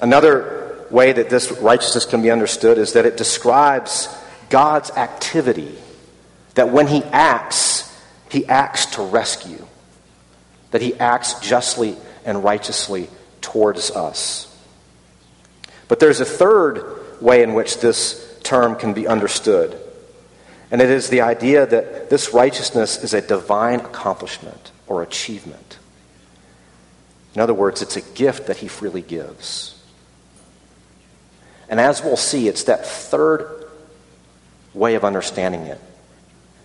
Another 0.01 0.85
way 0.89 1.11
that 1.11 1.29
this 1.29 1.51
righteousness 1.51 2.05
can 2.05 2.21
be 2.21 2.31
understood 2.31 2.77
is 2.77 2.93
that 2.93 3.05
it 3.05 3.17
describes 3.17 4.07
God's 4.49 4.91
activity, 4.91 5.75
that 6.55 6.69
when 6.69 6.87
he 6.87 7.03
acts, 7.03 7.87
he 8.29 8.45
acts 8.47 8.85
to 8.97 9.03
rescue, 9.03 9.65
that 10.71 10.81
he 10.81 10.97
acts 10.99 11.39
justly 11.39 11.97
and 12.25 12.43
righteously 12.43 13.09
towards 13.41 13.91
us. 13.91 14.47
But 15.87 15.99
there's 15.99 16.21
a 16.21 16.25
third 16.25 17.21
way 17.21 17.43
in 17.43 17.53
which 17.53 17.79
this 17.79 18.39
term 18.43 18.75
can 18.75 18.93
be 18.93 19.07
understood, 19.07 19.77
and 20.71 20.81
it 20.81 20.89
is 20.89 21.09
the 21.09 21.21
idea 21.21 21.65
that 21.65 22.09
this 22.09 22.33
righteousness 22.33 23.03
is 23.03 23.13
a 23.13 23.21
divine 23.21 23.81
accomplishment 23.81 24.71
or 24.91 25.03
achievement. 25.03 25.77
In 27.33 27.41
other 27.41 27.53
words, 27.53 27.81
it's 27.81 27.95
a 27.95 28.01
gift 28.01 28.47
that 28.47 28.57
he 28.57 28.67
freely 28.67 29.01
gives. 29.01 29.81
And 31.69 31.79
as 31.79 32.03
we'll 32.03 32.17
see, 32.17 32.47
it's 32.47 32.65
that 32.65 32.85
third 32.85 33.69
way 34.73 34.95
of 34.95 35.05
understanding 35.05 35.61
it 35.61 35.79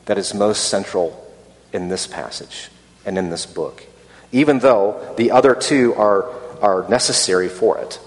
that 0.07 0.19
is 0.19 0.35
most 0.35 0.69
central 0.69 1.25
in 1.73 1.89
this 1.89 2.07
passage 2.07 2.71
and 3.05 3.19
in 3.19 3.31
this 3.31 3.47
book 3.47 3.87
even 4.33 4.59
though 4.59 5.15
the 5.17 5.31
other 5.31 5.55
two 5.55 5.95
are, 5.95 6.29
are 6.61 6.89
necessary 6.89 7.49
for 7.49 7.79
it. 7.79 7.99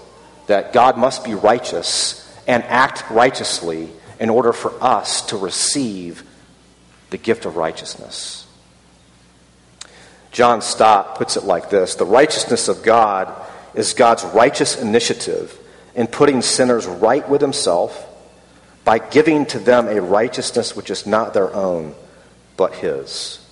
That 0.46 0.72
God 0.72 0.98
must 0.98 1.24
be 1.24 1.34
righteous 1.34 2.16
and 2.46 2.62
act 2.64 3.08
righteously 3.10 3.88
in 4.18 4.30
order 4.30 4.52
for 4.52 4.72
us 4.82 5.26
to 5.26 5.36
receive 5.36 6.24
the 7.10 7.18
gift 7.18 7.44
of 7.44 7.56
righteousness. 7.56 8.39
John 10.30 10.62
Stott 10.62 11.16
puts 11.16 11.36
it 11.36 11.44
like 11.44 11.70
this 11.70 11.94
The 11.96 12.06
righteousness 12.06 12.68
of 12.68 12.82
God 12.82 13.34
is 13.74 13.94
God's 13.94 14.24
righteous 14.24 14.80
initiative 14.80 15.56
in 15.94 16.06
putting 16.06 16.42
sinners 16.42 16.86
right 16.86 17.28
with 17.28 17.40
himself 17.40 18.06
by 18.84 18.98
giving 18.98 19.46
to 19.46 19.58
them 19.58 19.88
a 19.88 20.00
righteousness 20.00 20.74
which 20.74 20.90
is 20.90 21.06
not 21.06 21.34
their 21.34 21.52
own, 21.54 21.94
but 22.56 22.74
his. 22.74 23.44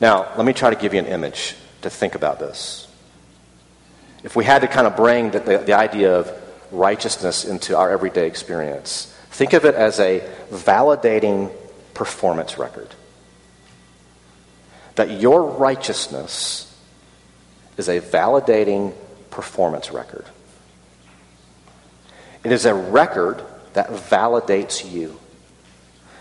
Now, 0.00 0.32
let 0.36 0.44
me 0.44 0.52
try 0.52 0.70
to 0.70 0.76
give 0.76 0.94
you 0.94 1.00
an 1.00 1.06
image 1.06 1.54
to 1.82 1.90
think 1.90 2.14
about 2.14 2.40
this. 2.40 2.88
If 4.24 4.36
we 4.36 4.44
had 4.44 4.60
to 4.62 4.68
kind 4.68 4.86
of 4.86 4.96
bring 4.96 5.30
the, 5.30 5.40
the, 5.40 5.58
the 5.58 5.72
idea 5.74 6.18
of 6.18 6.32
righteousness 6.70 7.44
into 7.44 7.76
our 7.76 7.90
everyday 7.90 8.26
experience, 8.26 9.14
think 9.30 9.52
of 9.52 9.64
it 9.64 9.74
as 9.74 10.00
a 10.00 10.20
validating 10.50 11.52
performance 11.94 12.58
record. 12.58 12.88
That 14.96 15.20
your 15.20 15.42
righteousness 15.42 16.68
is 17.76 17.88
a 17.88 18.00
validating 18.00 18.94
performance 19.30 19.90
record. 19.90 20.26
It 22.44 22.52
is 22.52 22.66
a 22.66 22.74
record 22.74 23.42
that 23.72 23.88
validates 23.88 24.90
you, 24.90 25.18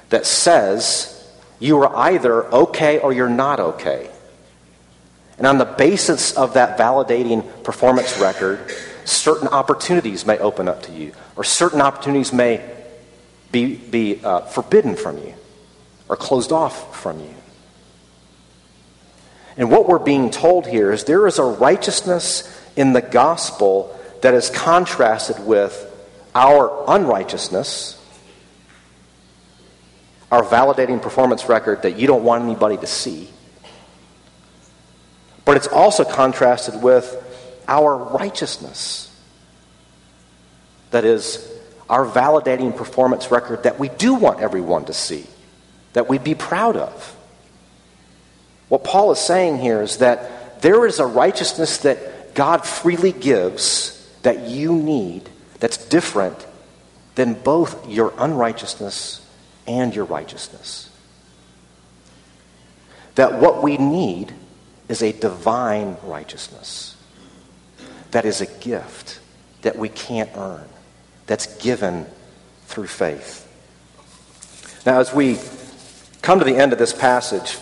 that 0.09 0.25
says 0.25 1.17
you 1.59 1.81
are 1.83 1.95
either 1.95 2.45
okay 2.53 2.99
or 2.99 3.11
you're 3.11 3.29
not 3.29 3.59
okay. 3.59 4.09
And 5.37 5.47
on 5.47 5.57
the 5.57 5.65
basis 5.65 6.37
of 6.37 6.53
that 6.53 6.77
validating 6.77 7.63
performance 7.63 8.17
record, 8.19 8.59
certain 9.05 9.47
opportunities 9.47 10.25
may 10.25 10.37
open 10.37 10.67
up 10.67 10.83
to 10.83 10.91
you, 10.91 11.13
or 11.35 11.43
certain 11.43 11.81
opportunities 11.81 12.31
may 12.31 12.63
be, 13.51 13.75
be 13.75 14.23
uh, 14.23 14.41
forbidden 14.41 14.95
from 14.95 15.17
you, 15.17 15.33
or 16.07 16.15
closed 16.15 16.51
off 16.51 16.95
from 16.95 17.19
you. 17.19 17.33
And 19.61 19.69
what 19.69 19.87
we're 19.87 19.99
being 19.99 20.31
told 20.31 20.65
here 20.65 20.91
is 20.91 21.03
there 21.03 21.27
is 21.27 21.37
a 21.37 21.43
righteousness 21.43 22.49
in 22.75 22.93
the 22.93 23.01
gospel 23.01 23.95
that 24.21 24.33
is 24.33 24.49
contrasted 24.49 25.45
with 25.45 25.87
our 26.33 26.83
unrighteousness, 26.87 28.03
our 30.31 30.41
validating 30.41 30.99
performance 30.99 31.47
record 31.47 31.83
that 31.83 31.99
you 31.99 32.07
don't 32.07 32.23
want 32.23 32.43
anybody 32.43 32.75
to 32.77 32.87
see. 32.87 33.29
But 35.45 35.57
it's 35.57 35.67
also 35.67 36.05
contrasted 36.05 36.81
with 36.81 37.15
our 37.67 37.95
righteousness. 37.95 39.15
That 40.89 41.05
is, 41.05 41.47
our 41.87 42.03
validating 42.03 42.75
performance 42.75 43.29
record 43.29 43.61
that 43.61 43.77
we 43.77 43.89
do 43.89 44.15
want 44.15 44.39
everyone 44.39 44.85
to 44.85 44.93
see, 44.93 45.27
that 45.93 46.09
we'd 46.09 46.23
be 46.23 46.33
proud 46.33 46.77
of. 46.77 47.15
What 48.71 48.85
Paul 48.85 49.11
is 49.11 49.19
saying 49.19 49.57
here 49.57 49.81
is 49.81 49.97
that 49.97 50.61
there 50.61 50.85
is 50.85 50.99
a 50.99 51.05
righteousness 51.05 51.79
that 51.79 52.33
God 52.33 52.65
freely 52.65 53.11
gives 53.11 54.09
that 54.21 54.47
you 54.47 54.71
need 54.73 55.27
that's 55.59 55.75
different 55.75 56.47
than 57.15 57.33
both 57.33 57.89
your 57.89 58.13
unrighteousness 58.17 59.27
and 59.67 59.93
your 59.93 60.05
righteousness. 60.05 60.89
That 63.15 63.41
what 63.41 63.61
we 63.61 63.75
need 63.75 64.33
is 64.87 65.03
a 65.03 65.11
divine 65.11 65.97
righteousness 66.03 66.95
that 68.11 68.23
is 68.23 68.39
a 68.39 68.45
gift 68.45 69.19
that 69.63 69.77
we 69.77 69.89
can't 69.89 70.29
earn, 70.37 70.69
that's 71.27 71.61
given 71.61 72.05
through 72.67 72.87
faith. 72.87 73.45
Now, 74.85 75.01
as 75.01 75.13
we 75.13 75.39
come 76.21 76.39
to 76.39 76.45
the 76.45 76.55
end 76.55 76.71
of 76.71 76.79
this 76.79 76.93
passage, 76.93 77.57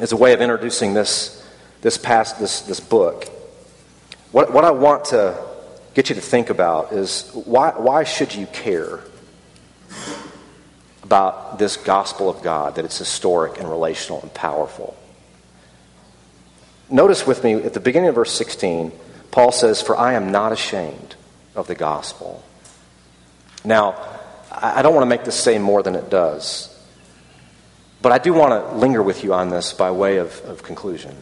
as 0.00 0.12
a 0.12 0.16
way 0.16 0.32
of 0.32 0.40
introducing 0.40 0.94
this, 0.94 1.46
this, 1.80 1.96
past, 1.96 2.38
this, 2.38 2.60
this 2.62 2.80
book, 2.80 3.26
what, 4.32 4.52
what 4.52 4.64
I 4.64 4.70
want 4.70 5.06
to 5.06 5.42
get 5.94 6.08
you 6.10 6.14
to 6.14 6.20
think 6.20 6.50
about 6.50 6.92
is 6.92 7.30
why, 7.32 7.70
why 7.70 8.04
should 8.04 8.34
you 8.34 8.46
care 8.46 9.00
about 11.02 11.58
this 11.58 11.76
gospel 11.76 12.28
of 12.28 12.42
God, 12.42 12.74
that 12.74 12.84
it's 12.84 12.98
historic 12.98 13.58
and 13.58 13.68
relational 13.68 14.20
and 14.20 14.32
powerful? 14.34 14.96
Notice 16.90 17.26
with 17.26 17.42
me 17.42 17.54
at 17.54 17.72
the 17.72 17.80
beginning 17.80 18.10
of 18.10 18.14
verse 18.16 18.32
16, 18.32 18.92
Paul 19.30 19.52
says, 19.52 19.80
For 19.80 19.96
I 19.96 20.14
am 20.14 20.30
not 20.30 20.52
ashamed 20.52 21.16
of 21.54 21.66
the 21.66 21.74
gospel. 21.74 22.44
Now, 23.64 23.96
I 24.52 24.82
don't 24.82 24.94
want 24.94 25.02
to 25.02 25.08
make 25.08 25.24
this 25.24 25.38
say 25.38 25.58
more 25.58 25.82
than 25.82 25.94
it 25.94 26.10
does, 26.10 26.75
but 28.06 28.12
I 28.12 28.18
do 28.18 28.32
want 28.32 28.52
to 28.52 28.76
linger 28.76 29.02
with 29.02 29.24
you 29.24 29.34
on 29.34 29.50
this 29.50 29.72
by 29.72 29.90
way 29.90 30.18
of, 30.18 30.40
of 30.42 30.62
conclusion. 30.62 31.12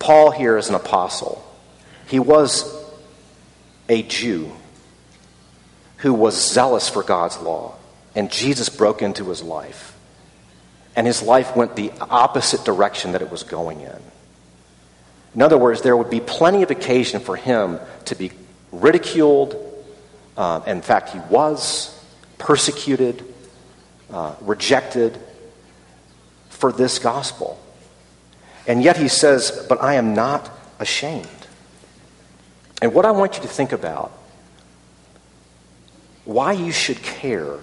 Paul 0.00 0.32
here 0.32 0.58
is 0.58 0.68
an 0.68 0.74
apostle. 0.74 1.40
He 2.08 2.18
was 2.18 2.76
a 3.88 4.02
Jew 4.02 4.50
who 5.98 6.12
was 6.12 6.52
zealous 6.52 6.88
for 6.88 7.04
God's 7.04 7.38
law, 7.38 7.76
and 8.16 8.28
Jesus 8.28 8.68
broke 8.68 9.02
into 9.02 9.28
his 9.28 9.40
life. 9.40 9.96
And 10.96 11.06
his 11.06 11.22
life 11.22 11.54
went 11.54 11.76
the 11.76 11.92
opposite 12.00 12.64
direction 12.64 13.12
that 13.12 13.22
it 13.22 13.30
was 13.30 13.44
going 13.44 13.82
in. 13.82 14.02
In 15.36 15.42
other 15.42 15.58
words, 15.58 15.82
there 15.82 15.96
would 15.96 16.10
be 16.10 16.18
plenty 16.18 16.64
of 16.64 16.72
occasion 16.72 17.20
for 17.20 17.36
him 17.36 17.78
to 18.06 18.16
be 18.16 18.32
ridiculed. 18.72 19.54
Uh, 20.36 20.62
in 20.66 20.82
fact, 20.82 21.10
he 21.10 21.20
was 21.30 21.96
persecuted, 22.38 23.24
uh, 24.12 24.34
rejected 24.40 25.18
for 26.48 26.72
this 26.72 26.98
gospel. 26.98 27.60
And 28.66 28.82
yet 28.82 28.96
he 28.96 29.08
says, 29.08 29.66
But 29.68 29.82
I 29.82 29.94
am 29.94 30.14
not 30.14 30.50
ashamed. 30.78 31.28
And 32.82 32.92
what 32.92 33.04
I 33.04 33.10
want 33.10 33.36
you 33.36 33.42
to 33.42 33.48
think 33.48 33.72
about, 33.72 34.12
why 36.24 36.52
you 36.52 36.72
should 36.72 37.02
care, 37.02 37.58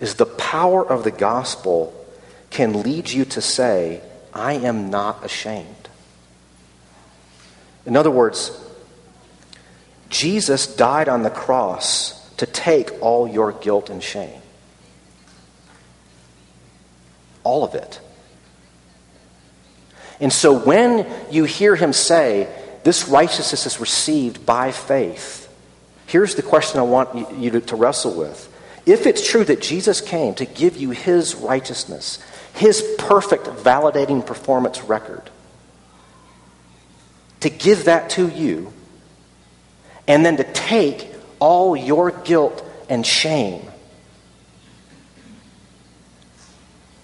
is 0.00 0.14
the 0.14 0.26
power 0.26 0.86
of 0.86 1.04
the 1.04 1.10
gospel 1.10 1.94
can 2.50 2.82
lead 2.82 3.10
you 3.10 3.24
to 3.24 3.40
say, 3.40 4.02
I 4.34 4.54
am 4.54 4.90
not 4.90 5.24
ashamed. 5.24 5.88
In 7.86 7.96
other 7.96 8.10
words, 8.10 8.58
Jesus 10.10 10.66
died 10.66 11.08
on 11.08 11.22
the 11.22 11.30
cross 11.30 12.30
to 12.36 12.46
take 12.46 12.90
all 13.00 13.26
your 13.26 13.52
guilt 13.52 13.88
and 13.90 14.02
shame. 14.02 14.41
All 17.44 17.64
of 17.64 17.74
it. 17.74 18.00
And 20.20 20.32
so 20.32 20.56
when 20.56 21.06
you 21.30 21.44
hear 21.44 21.74
him 21.74 21.92
say, 21.92 22.48
this 22.84 23.08
righteousness 23.08 23.66
is 23.66 23.80
received 23.80 24.44
by 24.46 24.72
faith. 24.72 25.52
Here's 26.06 26.34
the 26.34 26.42
question 26.42 26.78
I 26.78 26.84
want 26.84 27.32
you 27.38 27.60
to, 27.60 27.76
wrestle 27.76 28.14
with. 28.14 28.48
If 28.84 29.06
it's 29.06 29.26
true 29.26 29.44
that 29.44 29.62
Jesus 29.62 30.00
came 30.00 30.34
to 30.34 30.44
give 30.44 30.76
you 30.76 30.90
his 30.90 31.34
righteousness, 31.34 32.18
his 32.54 32.82
perfect 32.98 33.44
validating 33.44 34.26
performance 34.26 34.82
record, 34.82 35.22
to 37.40 37.50
give 37.50 37.84
that 37.84 38.10
to 38.10 38.28
you, 38.28 38.72
and 40.06 40.24
then 40.26 40.36
to 40.36 40.52
take 40.52 41.08
all 41.38 41.76
your 41.76 42.10
guilt 42.10 42.64
and 42.88 43.06
shame, 43.06 43.62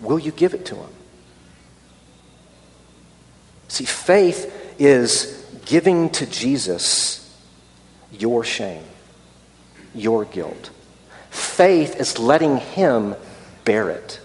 will 0.01 0.19
you 0.19 0.33
give 0.33 0.55
it 0.55 0.67
to 0.67 0.77
him? 0.77 0.91
See, 3.69 3.85
faith 3.85 4.77
is 4.79 5.47
giving 5.67 6.11
to 6.11 6.27
Jesus 6.27 7.25
your 8.11 8.45
shame, 8.45 8.85
your 9.95 10.25
guilt. 10.25 10.71
Faith 11.31 12.01
is 12.01 12.19
letting 12.19 12.57
Him 12.57 13.15
bear 13.65 13.91
it, 13.91 14.21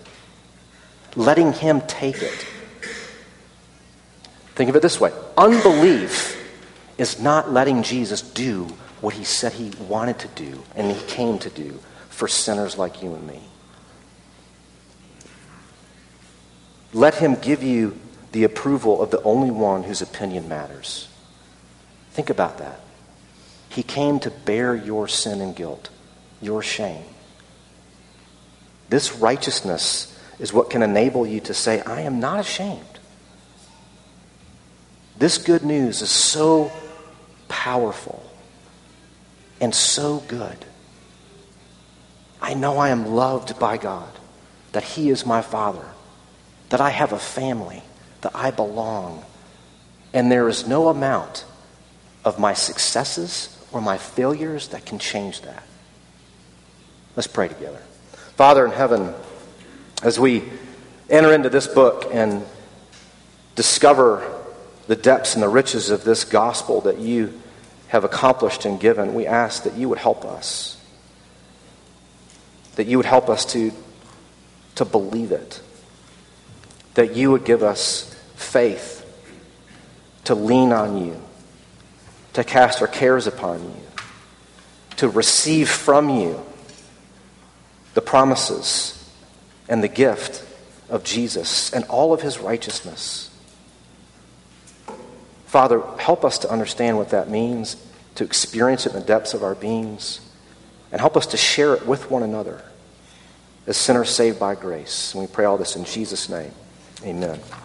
letting 1.15 1.51
Him 1.53 1.81
take 1.81 2.21
it. 2.21 2.47
Think 4.55 4.69
of 4.69 4.75
it 4.75 4.81
this 4.81 4.99
way 4.99 5.11
unbelief 5.37 6.39
is 6.97 7.19
not 7.19 7.51
letting 7.51 7.83
Jesus 7.83 8.21
do 8.21 8.65
what 9.01 9.13
He 9.13 9.23
said 9.23 9.51
He 9.53 9.71
wanted 9.87 10.19
to 10.19 10.27
do 10.29 10.63
and 10.75 10.91
He 10.91 11.05
came 11.07 11.39
to 11.39 11.49
do 11.49 11.79
for 12.09 12.27
sinners 12.27 12.77
like 12.77 13.03
you 13.03 13.13
and 13.15 13.27
me. 13.27 13.41
Let 16.93 17.15
Him 17.15 17.35
give 17.35 17.63
you 17.63 17.99
the 18.31 18.43
approval 18.43 19.01
of 19.01 19.11
the 19.11 19.21
only 19.23 19.51
one 19.51 19.83
whose 19.83 20.01
opinion 20.01 20.47
matters. 20.47 21.07
Think 22.11 22.29
about 22.29 22.59
that. 22.59 22.79
He 23.69 23.83
came 23.83 24.19
to 24.19 24.29
bear 24.29 24.75
your 24.75 25.07
sin 25.07 25.41
and 25.41 25.55
guilt, 25.55 25.89
your 26.41 26.61
shame. 26.61 27.05
This 28.89 29.15
righteousness 29.15 30.15
is 30.39 30.53
what 30.53 30.69
can 30.69 30.83
enable 30.83 31.25
you 31.25 31.39
to 31.41 31.53
say, 31.53 31.81
I 31.81 32.01
am 32.01 32.19
not 32.19 32.39
ashamed. 32.39 32.81
This 35.17 35.37
good 35.37 35.63
news 35.63 36.01
is 36.01 36.09
so 36.09 36.71
powerful 37.47 38.23
and 39.61 39.73
so 39.73 40.23
good. 40.27 40.57
I 42.41 42.53
know 42.53 42.77
I 42.77 42.89
am 42.89 43.07
loved 43.15 43.57
by 43.57 43.77
God, 43.77 44.11
that 44.73 44.83
He 44.83 45.09
is 45.09 45.25
my 45.25 45.41
Father, 45.41 45.85
that 46.73 46.81
I 46.81 46.89
have 46.89 47.13
a 47.13 47.19
family, 47.19 47.83
that 48.21 48.31
I 48.33 48.49
belong. 48.49 49.23
And 50.11 50.31
there 50.31 50.49
is 50.49 50.67
no 50.67 50.87
amount 50.87 51.45
of 52.25 52.39
my 52.39 52.55
successes 52.55 53.63
or 53.71 53.79
my 53.79 53.99
failures 53.99 54.69
that 54.69 54.83
can 54.83 54.97
change 54.97 55.41
that. 55.41 55.61
Let's 57.15 57.27
pray 57.27 57.47
together. 57.47 57.77
Father 58.37 58.65
in 58.65 58.71
heaven, 58.71 59.13
as 60.01 60.19
we 60.19 60.45
enter 61.11 61.31
into 61.31 61.47
this 61.47 61.67
book 61.67 62.09
and 62.11 62.43
discover 63.53 64.43
the 64.87 64.95
depths 64.95 65.35
and 65.35 65.43
the 65.43 65.49
riches 65.49 65.91
of 65.91 66.03
this 66.03 66.23
gospel 66.23 66.81
that 66.81 66.97
you 66.97 67.39
have 67.89 68.03
accomplished 68.03 68.65
and 68.65 68.79
given, 68.79 69.13
we 69.13 69.27
ask 69.27 69.61
that 69.65 69.75
you 69.75 69.89
would 69.89 69.99
help 69.99 70.25
us. 70.25 70.83
That 72.77 72.87
you 72.87 72.97
would 72.97 73.05
help 73.05 73.29
us 73.29 73.45
to, 73.53 73.71
to 74.73 74.85
believe 74.85 75.31
it. 75.31 75.61
That 76.95 77.15
you 77.15 77.31
would 77.31 77.45
give 77.45 77.63
us 77.63 78.13
faith 78.35 78.99
to 80.25 80.35
lean 80.35 80.71
on 80.71 81.05
you, 81.05 81.19
to 82.33 82.43
cast 82.43 82.81
our 82.81 82.87
cares 82.87 83.27
upon 83.27 83.63
you, 83.63 83.81
to 84.97 85.09
receive 85.09 85.69
from 85.69 86.09
you 86.09 86.43
the 87.93 88.01
promises 88.01 89.11
and 89.67 89.83
the 89.83 89.87
gift 89.87 90.45
of 90.89 91.03
Jesus 91.03 91.73
and 91.73 91.83
all 91.85 92.13
of 92.13 92.21
his 92.21 92.39
righteousness. 92.39 93.29
Father, 95.45 95.81
help 95.99 96.25
us 96.25 96.39
to 96.39 96.49
understand 96.49 96.97
what 96.97 97.09
that 97.09 97.29
means, 97.29 97.75
to 98.15 98.23
experience 98.23 98.85
it 98.85 98.93
in 98.93 98.99
the 98.99 99.05
depths 99.05 99.33
of 99.33 99.43
our 99.43 99.55
beings, 99.55 100.21
and 100.91 100.99
help 100.99 101.17
us 101.17 101.27
to 101.27 101.37
share 101.37 101.75
it 101.75 101.85
with 101.85 102.09
one 102.09 102.23
another 102.23 102.63
as 103.67 103.77
sinners 103.77 104.09
saved 104.09 104.39
by 104.39 104.55
grace. 104.55 105.13
And 105.13 105.21
we 105.21 105.27
pray 105.27 105.45
all 105.45 105.57
this 105.57 105.75
in 105.75 105.85
Jesus' 105.85 106.29
name. 106.29 106.51
Amen. 107.05 107.62